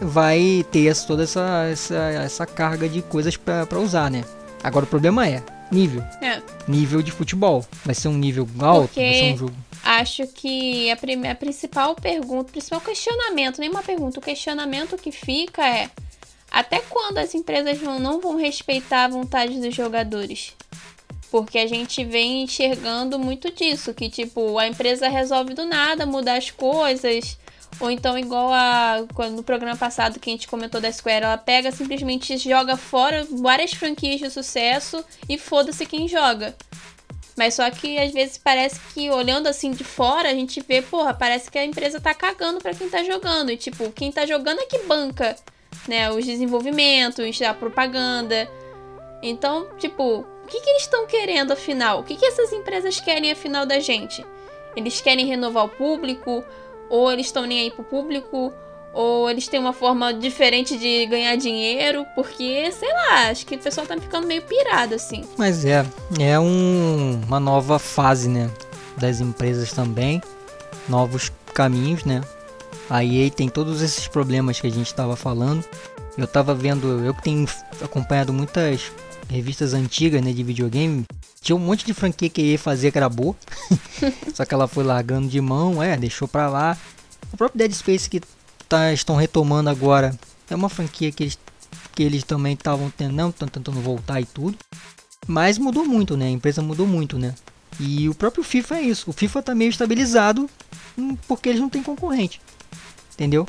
vai 0.00 0.64
ter 0.70 0.86
essa, 0.88 1.06
toda 1.06 1.22
essa, 1.24 1.66
essa, 1.70 1.94
essa 1.94 2.46
carga 2.46 2.88
de 2.88 3.02
coisas 3.02 3.36
para 3.36 3.78
usar, 3.78 4.10
né? 4.10 4.24
Agora 4.62 4.84
o 4.84 4.88
problema 4.88 5.26
é 5.28 5.42
nível. 5.70 6.02
É. 6.20 6.42
Nível 6.68 7.02
de 7.02 7.10
futebol. 7.10 7.64
Vai 7.84 7.94
ser 7.94 8.08
um 8.08 8.16
nível 8.16 8.48
alto, 8.60 8.88
Porque 8.88 9.00
vai 9.00 9.14
ser 9.14 9.32
um 9.32 9.36
jogo. 9.36 9.54
Acho 9.82 10.26
que 10.26 10.90
a, 10.90 10.96
prim- 10.96 11.26
a 11.26 11.34
principal 11.34 11.94
pergunta, 11.94 12.50
o 12.50 12.52
principal 12.52 12.80
questionamento, 12.80 13.60
nem 13.60 13.70
uma 13.70 13.82
pergunta, 13.82 14.18
o 14.18 14.22
questionamento 14.22 14.96
que 14.98 15.10
fica 15.10 15.66
é 15.66 15.88
até 16.50 16.80
quando 16.80 17.18
as 17.18 17.34
empresas 17.34 17.78
vão, 17.78 17.98
não 17.98 18.20
vão 18.20 18.36
respeitar 18.36 19.04
a 19.04 19.08
vontade 19.08 19.58
dos 19.60 19.74
jogadores? 19.74 20.54
Porque 21.30 21.58
a 21.58 21.66
gente 21.66 22.04
vem 22.04 22.42
enxergando 22.42 23.18
muito 23.18 23.52
disso, 23.52 23.94
que 23.94 24.10
tipo, 24.10 24.58
a 24.58 24.66
empresa 24.66 25.08
resolve 25.08 25.54
do 25.54 25.64
nada 25.64 26.04
mudar 26.04 26.36
as 26.36 26.50
coisas, 26.50 27.38
ou 27.78 27.90
então 27.90 28.18
igual 28.18 28.52
a 28.52 29.04
quando- 29.14 29.36
no 29.36 29.42
programa 29.42 29.76
passado 29.76 30.18
que 30.18 30.28
a 30.30 30.32
gente 30.32 30.48
comentou 30.48 30.80
da 30.80 30.90
Square, 30.92 31.24
ela 31.24 31.38
pega 31.38 31.70
simplesmente 31.70 32.36
joga 32.38 32.76
fora 32.76 33.26
várias 33.30 33.72
franquias 33.72 34.20
de 34.20 34.30
sucesso 34.30 35.04
e 35.28 35.38
foda-se 35.38 35.86
quem 35.86 36.08
joga. 36.08 36.54
Mas 37.36 37.54
só 37.54 37.70
que 37.70 37.98
às 37.98 38.12
vezes 38.12 38.36
parece 38.36 38.78
que 38.92 39.08
olhando 39.08 39.46
assim 39.46 39.70
de 39.70 39.84
fora, 39.84 40.28
a 40.28 40.34
gente 40.34 40.60
vê, 40.60 40.82
porra, 40.82 41.14
parece 41.14 41.50
que 41.50 41.58
a 41.58 41.64
empresa 41.64 41.98
tá 42.00 42.12
cagando 42.12 42.60
pra 42.60 42.74
quem 42.74 42.88
tá 42.88 43.02
jogando. 43.02 43.50
E 43.50 43.56
tipo, 43.56 43.90
quem 43.92 44.12
tá 44.12 44.26
jogando 44.26 44.60
é 44.60 44.66
que 44.66 44.80
banca, 44.80 45.34
né, 45.88 46.10
os 46.10 46.26
desenvolvimentos, 46.26 47.40
a 47.40 47.54
propaganda. 47.54 48.46
Então, 49.22 49.68
tipo, 49.78 50.18
o 50.18 50.46
que, 50.48 50.60
que 50.60 50.68
eles 50.70 50.82
estão 50.82 51.06
querendo 51.06 51.52
afinal? 51.52 52.00
O 52.00 52.04
que, 52.04 52.16
que 52.16 52.26
essas 52.26 52.52
empresas 52.52 53.00
querem 53.00 53.30
afinal 53.32 53.64
da 53.64 53.78
gente? 53.78 54.22
Eles 54.76 55.00
querem 55.00 55.24
renovar 55.24 55.64
o 55.64 55.68
público? 55.68 56.44
Ou 56.90 57.10
eles 57.10 57.26
estão 57.26 57.46
nem 57.46 57.60
aí 57.60 57.70
pro 57.70 57.84
público? 57.84 58.52
Ou 58.92 59.30
eles 59.30 59.46
têm 59.46 59.60
uma 59.60 59.72
forma 59.72 60.12
diferente 60.12 60.76
de 60.76 61.06
ganhar 61.06 61.36
dinheiro? 61.36 62.04
Porque, 62.16 62.70
sei 62.72 62.92
lá, 62.92 63.28
acho 63.30 63.46
que 63.46 63.54
o 63.54 63.58
pessoal 63.58 63.86
tá 63.86 63.96
ficando 63.96 64.26
meio 64.26 64.42
pirado, 64.42 64.94
assim. 64.96 65.24
Mas 65.38 65.64
é, 65.64 65.86
é 66.18 66.38
um- 66.40 67.20
uma 67.26 67.38
nova 67.38 67.78
fase, 67.78 68.28
né? 68.28 68.50
Das 68.98 69.20
empresas 69.20 69.72
também. 69.72 70.20
Novos 70.88 71.30
caminhos, 71.54 72.04
né? 72.04 72.20
A 72.88 73.04
EA 73.04 73.30
tem 73.30 73.48
todos 73.48 73.80
esses 73.80 74.08
problemas 74.08 74.60
que 74.60 74.66
a 74.66 74.70
gente 74.70 74.88
estava 74.88 75.14
falando. 75.14 75.64
Eu 76.18 76.26
tava 76.26 76.52
vendo, 76.52 77.04
eu 77.04 77.14
que 77.14 77.22
tenho 77.22 77.46
acompanhado 77.80 78.32
muitas 78.32 78.90
revistas 79.30 79.72
antigas 79.72 80.20
né, 80.20 80.32
de 80.32 80.42
videogame. 80.42 81.04
Tinha 81.42 81.56
um 81.56 81.58
monte 81.60 81.86
de 81.86 81.94
franquia 81.94 82.28
que 82.28 82.40
a 82.40 82.44
EA 82.44 82.58
fazia 82.58 82.92
que 82.92 82.98
era 82.98 83.08
boa. 83.08 83.34
Só 84.34 84.44
que 84.44 84.52
ela 84.52 84.68
foi 84.68 84.84
largando 84.84 85.26
de 85.26 85.40
mão, 85.40 85.82
é, 85.82 85.96
deixou 85.96 86.28
pra 86.28 86.48
lá. 86.50 86.76
O 87.32 87.36
próprio 87.36 87.58
Dead 87.58 87.72
Space 87.72 88.10
que 88.10 88.20
tá, 88.68 88.92
estão 88.92 89.16
retomando 89.16 89.70
agora 89.70 90.14
é 90.50 90.54
uma 90.54 90.68
franquia 90.68 91.10
que 91.10 91.22
eles, 91.22 91.38
que 91.94 92.02
eles 92.02 92.24
também 92.24 92.52
estavam 92.52 92.90
tentando, 92.90 93.32
tentando 93.32 93.80
voltar 93.80 94.20
e 94.20 94.26
tudo. 94.26 94.58
Mas 95.26 95.56
mudou 95.56 95.86
muito, 95.86 96.14
né? 96.16 96.26
A 96.26 96.30
empresa 96.30 96.60
mudou 96.60 96.86
muito, 96.86 97.18
né? 97.18 97.34
E 97.78 98.06
o 98.08 98.14
próprio 98.14 98.44
FIFA 98.44 98.76
é 98.76 98.82
isso. 98.82 99.08
O 99.08 99.12
FIFA 99.12 99.42
tá 99.42 99.54
meio 99.54 99.70
estabilizado 99.70 100.48
hum, 100.98 101.16
porque 101.26 101.48
eles 101.48 101.60
não 101.60 101.70
têm 101.70 101.82
concorrente. 101.82 102.40
Entendeu? 103.14 103.46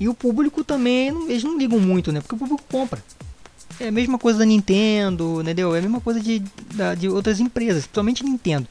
E 0.00 0.08
o 0.08 0.14
público 0.14 0.64
também, 0.64 1.08
eles 1.28 1.44
não 1.44 1.56
ligam 1.56 1.78
muito, 1.78 2.10
né? 2.10 2.20
Porque 2.20 2.34
o 2.34 2.38
público 2.38 2.64
compra. 2.68 3.02
É 3.80 3.88
a 3.88 3.92
mesma 3.92 4.18
coisa 4.18 4.40
da 4.40 4.44
Nintendo, 4.44 5.40
entendeu? 5.40 5.74
É 5.74 5.78
a 5.78 5.82
mesma 5.82 6.00
coisa 6.00 6.20
de, 6.20 6.42
de 6.98 7.08
outras 7.08 7.38
empresas, 7.38 7.84
principalmente 7.84 8.24
Nintendo. 8.24 8.66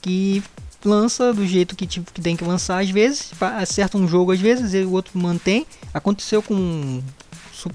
Que 0.00 0.42
lança 0.84 1.32
do 1.32 1.46
jeito 1.46 1.76
que, 1.76 1.86
tipo, 1.86 2.10
que 2.10 2.22
tem 2.22 2.36
que 2.36 2.44
lançar 2.44 2.82
às 2.82 2.88
vezes, 2.88 3.32
acerta 3.58 3.98
um 3.98 4.08
jogo 4.08 4.32
às 4.32 4.40
vezes 4.40 4.72
e 4.72 4.78
o 4.78 4.92
outro 4.92 5.18
mantém. 5.18 5.66
Aconteceu 5.92 6.42
com. 6.42 7.02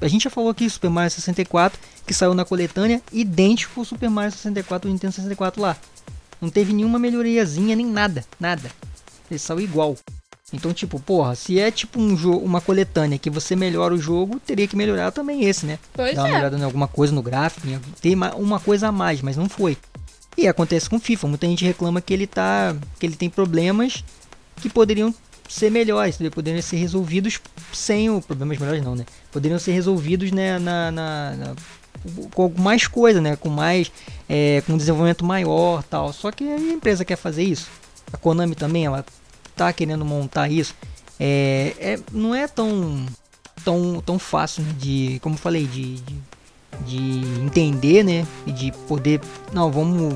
A 0.01 0.07
gente 0.07 0.23
já 0.23 0.29
falou 0.31 0.49
aqui 0.49 0.67
Super 0.67 0.89
Mario 0.89 1.11
64, 1.11 1.79
que 2.07 2.13
saiu 2.13 2.33
na 2.33 2.43
coletânea, 2.43 3.01
idêntico 3.13 3.79
ao 3.79 3.85
Super 3.85 4.09
Mario 4.09 4.31
64 4.31 4.89
do 4.89 4.91
Nintendo 4.91 5.13
64 5.13 5.61
lá. 5.61 5.77
Não 6.41 6.49
teve 6.49 6.73
nenhuma 6.73 6.97
melhoriazinha, 6.97 7.75
nem 7.75 7.85
nada, 7.85 8.25
nada. 8.39 8.71
Ele 9.29 9.39
saiu 9.39 9.59
igual. 9.61 9.95
Então, 10.55 10.73
tipo, 10.73 10.99
porra, 10.99 11.35
se 11.35 11.59
é 11.59 11.69
tipo 11.69 11.99
um 11.99 12.15
jogo, 12.17 12.45
uma 12.45 12.61
coletânea 12.61 13.17
que 13.19 13.29
você 13.29 13.55
melhora 13.55 13.93
o 13.93 13.97
jogo, 13.97 14.39
teria 14.39 14.67
que 14.67 14.75
melhorar 14.75 15.11
também 15.11 15.43
esse, 15.45 15.65
né? 15.65 15.77
Pois 15.93 16.15
Dar 16.15 16.21
uma 16.23 16.27
é. 16.29 16.31
melhorada 16.31 16.57
em 16.57 16.63
alguma 16.63 16.87
coisa 16.87 17.13
no 17.13 17.21
gráfico, 17.21 17.67
ter 18.01 18.15
ma- 18.15 18.33
uma 18.35 18.59
coisa 18.59 18.87
a 18.87 18.91
mais, 18.91 19.21
mas 19.21 19.35
não 19.37 19.47
foi. 19.49 19.77
E 20.37 20.47
acontece 20.47 20.89
com 20.89 20.95
o 20.97 20.99
FIFA, 20.99 21.27
muita 21.27 21.47
gente 21.47 21.63
reclama 21.63 22.01
que 22.01 22.13
ele 22.13 22.27
tá, 22.27 22.75
que 22.99 23.05
ele 23.05 23.15
tem 23.15 23.29
problemas 23.29 24.03
que 24.57 24.69
poderiam 24.69 25.13
ser 25.47 25.69
melhores, 25.69 26.17
poderiam 26.33 26.61
ser 26.61 26.77
resolvidos 26.77 27.39
sem 27.71 28.09
o 28.09 28.19
problemas 28.21 28.57
melhores 28.57 28.83
não, 28.83 28.95
né? 28.95 29.05
Poderiam 29.31 29.59
ser 29.59 29.71
resolvidos 29.73 30.31
né, 30.31 30.57
na, 30.59 30.91
na- 30.91 31.31
na- 31.35 31.55
com 32.33 32.51
mais 32.57 32.87
coisa, 32.87 33.21
né? 33.21 33.35
Com 33.35 33.49
mais, 33.49 33.91
é, 34.27 34.61
com 34.65 34.73
um 34.73 34.77
desenvolvimento 34.77 35.23
maior, 35.25 35.83
tal. 35.83 36.11
Só 36.13 36.31
que 36.31 36.43
a 36.43 36.57
empresa 36.59 37.05
quer 37.05 37.15
fazer 37.15 37.43
isso. 37.43 37.67
A 38.13 38.17
Konami 38.17 38.55
também, 38.55 38.85
ela 38.85 39.05
tá 39.55 39.71
querendo 39.73 40.03
montar 40.05 40.49
isso. 40.49 40.75
É, 41.19 41.73
é- 41.79 41.99
não 42.11 42.35
é 42.35 42.47
tão 42.47 43.05
tão, 43.63 44.01
tão 44.05 44.19
fácil 44.19 44.63
né, 44.63 44.73
de, 44.77 45.19
como 45.23 45.37
falei, 45.37 45.65
de, 45.65 45.95
de, 45.95 46.15
de 46.85 47.41
entender, 47.41 48.03
né? 48.03 48.25
E 48.45 48.51
de 48.51 48.71
poder, 48.87 49.19
não, 49.53 49.71
vamos 49.71 50.15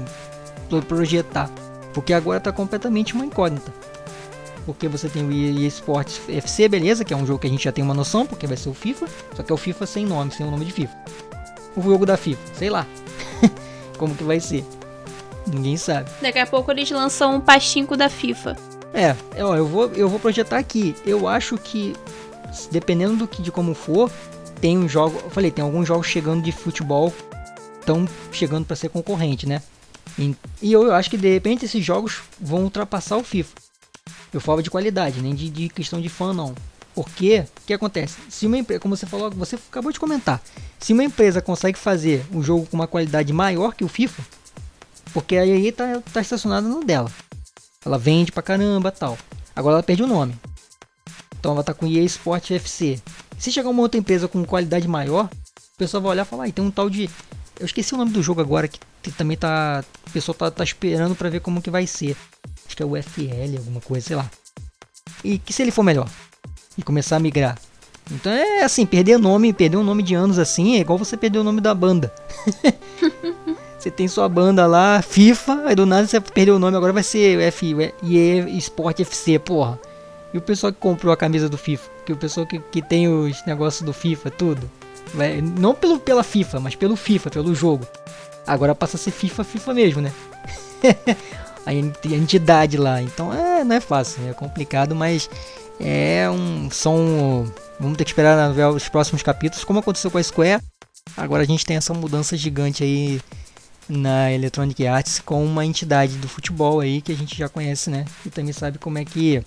pro- 0.69 0.81
projetar. 0.83 1.49
Porque 1.93 2.13
agora 2.13 2.39
tá 2.39 2.51
completamente 2.51 3.13
uma 3.15 3.25
incógnita. 3.25 3.73
Porque 4.65 4.87
você 4.87 5.09
tem 5.09 5.25
o 5.25 5.31
EA 5.31 5.67
Sports 5.67 6.21
FC, 6.29 6.67
beleza, 6.67 7.03
que 7.03 7.11
é 7.13 7.17
um 7.17 7.25
jogo 7.25 7.39
que 7.39 7.47
a 7.47 7.49
gente 7.49 7.63
já 7.63 7.71
tem 7.71 7.83
uma 7.83 7.93
noção, 7.93 8.27
porque 8.27 8.45
vai 8.45 8.55
ser 8.57 8.69
o 8.69 8.73
FIFA, 8.73 9.07
só 9.35 9.41
que 9.41 9.51
é 9.51 9.55
o 9.55 9.57
FIFA 9.57 9.85
sem 9.87 10.05
nome, 10.05 10.31
sem 10.31 10.45
o 10.45 10.51
nome 10.51 10.65
de 10.65 10.71
FIFA. 10.71 10.95
O 11.75 11.81
jogo 11.81 12.05
da 12.05 12.15
FIFA, 12.17 12.41
sei 12.53 12.69
lá. 12.69 12.85
Como 13.97 14.13
que 14.13 14.23
vai 14.23 14.39
ser? 14.39 14.63
Ninguém 15.47 15.75
sabe. 15.77 16.09
Daqui 16.21 16.37
a 16.37 16.45
pouco 16.45 16.69
eles 16.69 16.91
lançam 16.91 17.35
um 17.37 17.41
pastinco 17.41 17.97
da 17.97 18.09
FIFA. 18.09 18.55
É, 18.93 19.15
é, 19.35 19.45
ó, 19.45 19.55
eu 19.55 19.67
vou, 19.67 19.91
eu 19.93 20.09
vou 20.09 20.19
projetar 20.19 20.57
aqui. 20.57 20.95
Eu 21.05 21.27
acho 21.27 21.57
que 21.57 21.95
dependendo 22.71 23.15
do 23.15 23.27
que 23.27 23.41
de 23.41 23.51
como 23.51 23.73
for, 23.73 24.11
tem 24.59 24.77
um 24.77 24.89
jogo, 24.89 25.19
eu 25.23 25.29
falei, 25.29 25.51
tem 25.51 25.63
alguns 25.63 25.87
jogos 25.87 26.07
chegando 26.07 26.41
de 26.41 26.51
futebol 26.51 27.13
estão 27.79 28.07
chegando 28.31 28.65
para 28.65 28.75
ser 28.75 28.89
concorrente, 28.89 29.47
né? 29.47 29.61
E, 30.17 30.35
e 30.61 30.71
eu, 30.71 30.83
eu, 30.83 30.93
acho 30.93 31.09
que 31.09 31.17
de 31.17 31.31
repente 31.31 31.65
esses 31.65 31.83
jogos 31.83 32.21
vão 32.39 32.63
ultrapassar 32.63 33.17
o 33.17 33.23
FIFA. 33.23 33.55
Eu 34.31 34.39
falo 34.39 34.61
de 34.61 34.69
qualidade, 34.69 35.21
nem 35.21 35.33
de, 35.33 35.49
de 35.49 35.69
questão 35.69 35.99
de 35.99 36.09
fã 36.09 36.33
não. 36.33 36.53
Porque 36.93 37.45
o 37.63 37.65
que 37.65 37.73
acontece? 37.73 38.17
Se 38.29 38.45
uma 38.45 38.57
empresa, 38.57 38.79
como 38.79 38.95
você 38.95 39.05
falou, 39.05 39.31
você 39.31 39.55
acabou 39.55 39.91
de 39.91 39.99
comentar, 39.99 40.41
se 40.79 40.93
uma 40.93 41.03
empresa 41.03 41.41
consegue 41.41 41.77
fazer 41.77 42.25
um 42.31 42.43
jogo 42.43 42.65
com 42.65 42.75
uma 42.75 42.87
qualidade 42.87 43.31
maior 43.31 43.73
que 43.73 43.83
o 43.83 43.87
FIFA, 43.87 44.21
porque 45.13 45.37
aí 45.37 45.71
tá, 45.71 46.01
tá 46.13 46.21
estacionada 46.21 46.67
no 46.67 46.83
dela. 46.83 47.09
Ela 47.85 47.97
vende 47.97 48.31
pra 48.31 48.43
caramba 48.43 48.91
tal. 48.91 49.17
Agora 49.55 49.75
ela 49.75 49.83
perde 49.83 50.03
o 50.03 50.07
nome. 50.07 50.35
Então 51.39 51.53
ela 51.53 51.63
tá 51.63 51.73
com 51.73 51.87
EA 51.87 52.03
Sport 52.03 52.51
FC. 52.51 52.99
Se 53.37 53.51
chegar 53.51 53.69
uma 53.69 53.81
outra 53.81 53.99
empresa 53.99 54.27
com 54.27 54.43
qualidade 54.43 54.87
maior, 54.87 55.29
o 55.73 55.77
pessoal 55.77 56.03
vai 56.03 56.11
olhar 56.11 56.25
e 56.25 56.29
falar, 56.29 56.45
ah, 56.45 56.51
tem 56.51 56.63
um 56.63 56.71
tal 56.71 56.89
de. 56.89 57.09
Eu 57.57 57.65
esqueci 57.65 57.93
o 57.93 57.97
nome 57.97 58.11
do 58.11 58.21
jogo 58.21 58.41
agora, 58.41 58.67
que, 58.67 58.79
que 59.01 59.11
também 59.11 59.37
tá. 59.37 59.83
O 60.07 60.11
pessoal 60.11 60.35
tá, 60.35 60.51
tá 60.51 60.63
esperando 60.63 61.15
para 61.15 61.29
ver 61.29 61.39
como 61.39 61.61
que 61.61 61.69
vai 61.69 61.87
ser. 61.87 62.17
Acho 62.65 62.75
que 62.75 62.83
é 62.83 62.85
o 62.85 63.01
FL, 63.01 63.57
alguma 63.57 63.79
coisa, 63.79 64.07
sei 64.07 64.15
lá. 64.17 64.29
E 65.23 65.37
que 65.39 65.53
se 65.53 65.61
ele 65.61 65.71
for 65.71 65.83
melhor? 65.83 66.09
E 66.77 66.83
começar 66.83 67.15
a 67.15 67.19
migrar. 67.19 67.57
Então 68.11 68.31
é 68.31 68.63
assim, 68.63 68.85
perder 68.85 69.17
nome, 69.17 69.53
perder 69.53 69.77
um 69.77 69.83
nome 69.83 70.03
de 70.03 70.15
anos 70.15 70.39
assim, 70.39 70.75
é 70.75 70.79
igual 70.79 70.97
você 70.97 71.15
perder 71.15 71.39
o 71.39 71.43
nome 71.43 71.61
da 71.61 71.73
banda. 71.73 72.13
você 73.79 73.89
tem 73.89 74.09
sua 74.09 74.27
banda 74.27 74.67
lá, 74.67 75.01
FIFA, 75.01 75.63
aí 75.67 75.75
do 75.75 75.85
nada 75.85 76.05
você 76.05 76.19
perdeu 76.19 76.57
o 76.57 76.59
nome, 76.59 76.75
agora 76.75 76.91
vai 76.91 77.01
ser 77.01 77.39
F, 77.39 77.73
EA 78.03 78.49
Sport 78.57 78.99
FC, 78.99 79.39
porra. 79.39 79.79
E 80.33 80.37
o 80.37 80.41
pessoal 80.41 80.73
que 80.73 80.79
comprou 80.79 81.13
a 81.13 81.17
camisa 81.17 81.47
do 81.47 81.57
FIFA, 81.57 81.89
que 82.05 82.11
o 82.11 82.17
pessoal 82.17 82.45
que, 82.45 82.59
que 82.59 82.81
tem 82.81 83.07
os 83.07 83.43
negócios 83.45 83.81
do 83.81 83.93
FIFA, 83.93 84.31
tudo. 84.31 84.69
Vai, 85.13 85.41
não 85.41 85.73
pelo, 85.73 85.97
pela 85.97 86.23
FIFA, 86.23 86.59
mas 86.59 86.75
pelo 86.75 86.95
FIFA, 86.97 87.29
pelo 87.29 87.55
jogo. 87.55 87.87
Agora 88.45 88.75
passa 88.75 88.97
a 88.97 88.99
ser 88.99 89.11
FIFA, 89.11 89.43
FIFA 89.45 89.73
mesmo, 89.73 90.01
né? 90.01 90.11
a 91.65 91.73
entidade 91.73 92.77
lá. 92.77 93.01
Então 93.01 93.33
é, 93.33 93.63
não 93.63 93.75
é 93.75 93.79
fácil, 93.79 94.27
é 94.27 94.33
complicado, 94.33 94.93
mas 94.93 95.29
é 95.79 96.29
um. 96.29 96.69
São. 96.69 97.51
Vamos 97.79 97.97
ter 97.97 98.03
que 98.03 98.11
esperar 98.11 98.51
ver 98.51 98.65
os 98.67 98.89
próximos 98.89 99.23
capítulos, 99.23 99.63
como 99.63 99.79
aconteceu 99.79 100.11
com 100.11 100.17
a 100.17 100.23
Square. 100.23 100.61
Agora 101.15 101.43
a 101.43 101.45
gente 101.45 101.65
tem 101.65 101.77
essa 101.77 101.93
mudança 101.93 102.35
gigante 102.35 102.83
aí 102.83 103.21
na 103.89 104.31
Electronic 104.31 104.85
Arts 104.85 105.19
com 105.19 105.43
uma 105.43 105.65
entidade 105.65 106.15
do 106.17 106.29
futebol 106.29 106.79
aí 106.79 107.01
que 107.01 107.11
a 107.11 107.15
gente 107.15 107.35
já 107.35 107.49
conhece, 107.49 107.89
né? 107.89 108.05
E 108.25 108.29
também 108.29 108.53
sabe 108.53 108.77
como 108.77 108.99
é 108.99 109.03
que 109.03 109.43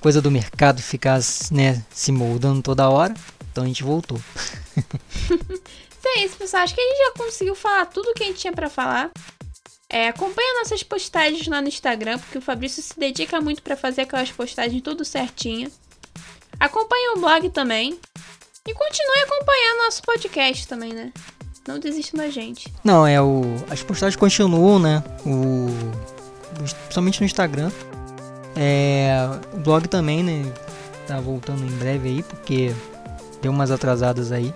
coisa 0.00 0.20
do 0.20 0.30
mercado 0.30 0.82
ficar 0.82 1.20
né, 1.50 1.84
se 1.90 2.10
moldando 2.10 2.62
toda 2.62 2.88
hora. 2.88 3.14
Então 3.50 3.64
a 3.64 3.66
gente 3.66 3.82
voltou. 3.82 4.20
então 5.30 6.16
é 6.16 6.24
isso, 6.24 6.36
pessoal. 6.36 6.62
Acho 6.62 6.74
que 6.74 6.80
a 6.80 6.84
gente 6.84 6.98
já 6.98 7.12
conseguiu 7.12 7.54
falar 7.54 7.86
tudo 7.86 8.14
que 8.14 8.24
a 8.24 8.26
gente 8.26 8.40
tinha 8.40 8.52
para 8.52 8.70
falar. 8.70 9.10
É, 9.90 10.08
acompanha 10.08 10.60
nossas 10.60 10.82
postagens 10.82 11.46
lá 11.46 11.62
no 11.62 11.68
Instagram, 11.68 12.18
porque 12.18 12.38
o 12.38 12.42
Fabrício 12.42 12.82
se 12.82 12.98
dedica 12.98 13.40
muito 13.40 13.62
para 13.62 13.76
fazer 13.76 14.02
aquelas 14.02 14.30
postagens 14.30 14.82
tudo 14.82 15.04
certinho. 15.04 15.70
Acompanhe 16.60 17.14
o 17.16 17.20
blog 17.20 17.48
também. 17.50 17.98
E 18.66 18.74
continue 18.74 19.18
acompanhando 19.24 19.84
nosso 19.84 20.02
podcast 20.02 20.68
também, 20.68 20.92
né? 20.92 21.10
Não 21.68 21.78
desiste 21.78 22.16
da 22.16 22.30
gente. 22.30 22.72
Não, 22.82 23.06
é 23.06 23.20
o. 23.20 23.42
As 23.68 23.82
postagens 23.82 24.16
continuam, 24.16 24.78
né? 24.78 25.04
O. 25.26 25.66
Principalmente 26.56 27.20
no 27.20 27.26
Instagram. 27.26 27.70
É. 28.56 29.28
O 29.52 29.58
blog 29.58 29.86
também, 29.86 30.22
né? 30.22 30.50
Tá 31.06 31.20
voltando 31.20 31.62
em 31.62 31.76
breve 31.76 32.08
aí, 32.08 32.22
porque 32.22 32.74
deu 33.42 33.52
umas 33.52 33.70
atrasadas 33.70 34.32
aí. 34.32 34.50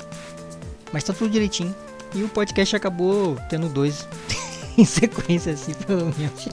Mas 0.91 1.05
tá 1.05 1.13
tudo 1.13 1.31
direitinho. 1.31 1.77
E 2.15 2.23
o 2.23 2.31
podcast 2.31 2.75
acabou 2.75 3.37
tendo 3.51 3.69
dois 3.69 4.09
em 4.79 4.85
sequência, 4.87 5.53
assim, 5.53 5.75
pelo 5.75 6.07
menos. 6.17 6.49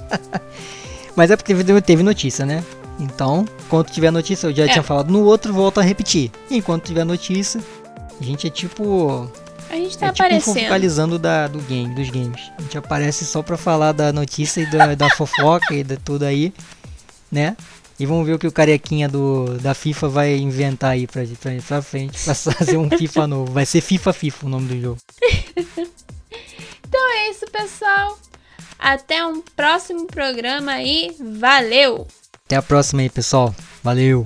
Mas 1.16 1.32
é 1.32 1.38
porque 1.38 1.56
teve, 1.82 2.04
notícia, 2.04 2.46
né? 2.46 2.66
Então, 3.00 3.46
quando 3.70 3.90
tiver 3.92 4.12
notícia, 4.12 4.48
eu 4.48 4.54
já 4.54 4.66
é. 4.66 4.68
tinha 4.68 4.84
falado 4.84 5.10
no 5.10 5.24
outro, 5.24 5.54
volto 5.54 5.80
a 5.80 5.84
repetir. 5.84 6.30
Enquanto 6.52 6.84
tiver 6.84 7.06
notícia, 7.06 7.62
a 8.20 8.24
gente 8.24 8.46
é 8.46 8.50
tipo 8.50 9.32
a 9.70 9.76
gente 9.76 9.98
tá 9.98 10.08
é 10.08 10.12
tipo 10.12 10.24
aparecendo. 10.24 10.60
Focalizando 10.60 11.20
da, 11.20 11.48
do 11.48 11.60
game, 11.60 11.94
dos 11.94 12.10
games. 12.10 12.52
A 12.58 12.62
gente 12.62 12.78
aparece 12.78 13.26
só 13.26 13.42
pra 13.42 13.58
falar 13.58 13.92
da 13.92 14.12
notícia 14.12 14.62
e 14.62 14.66
da, 14.66 14.96
da 14.96 15.10
fofoca 15.16 15.74
e 15.74 15.84
de 15.84 15.98
tudo 15.98 16.24
aí, 16.24 16.54
né? 17.32 17.56
E 18.00 18.06
vamos 18.06 18.26
ver 18.26 18.34
o 18.34 18.40
que 18.40 18.48
o 18.48 18.52
carequinha 18.52 19.10
do, 19.10 19.58
da 19.60 19.74
FIFA 19.74 20.08
vai 20.08 20.38
inventar 20.38 20.92
aí 20.92 21.06
pra, 21.06 21.24
pra, 21.40 21.52
pra 21.68 21.82
frente 21.82 22.24
pra 22.24 22.34
fazer 22.36 22.78
um 22.78 22.90
FIFA 22.90 23.28
novo. 23.28 23.52
Vai 23.52 23.66
ser 23.66 23.82
FIFA 23.82 24.14
FIFA 24.14 24.46
o 24.46 24.50
nome 24.50 24.68
do 24.70 24.82
jogo. 24.82 24.98
então 26.88 27.14
é 27.14 27.30
isso, 27.30 27.46
pessoal. 27.52 28.18
Até 28.80 29.26
um 29.26 29.42
próximo 29.42 30.08
programa 30.08 30.82
e 30.82 31.14
valeu! 31.20 32.08
Até 32.46 32.56
a 32.56 32.62
próxima 32.62 33.02
aí, 33.02 33.10
pessoal. 33.10 33.54
Valeu! 33.84 34.26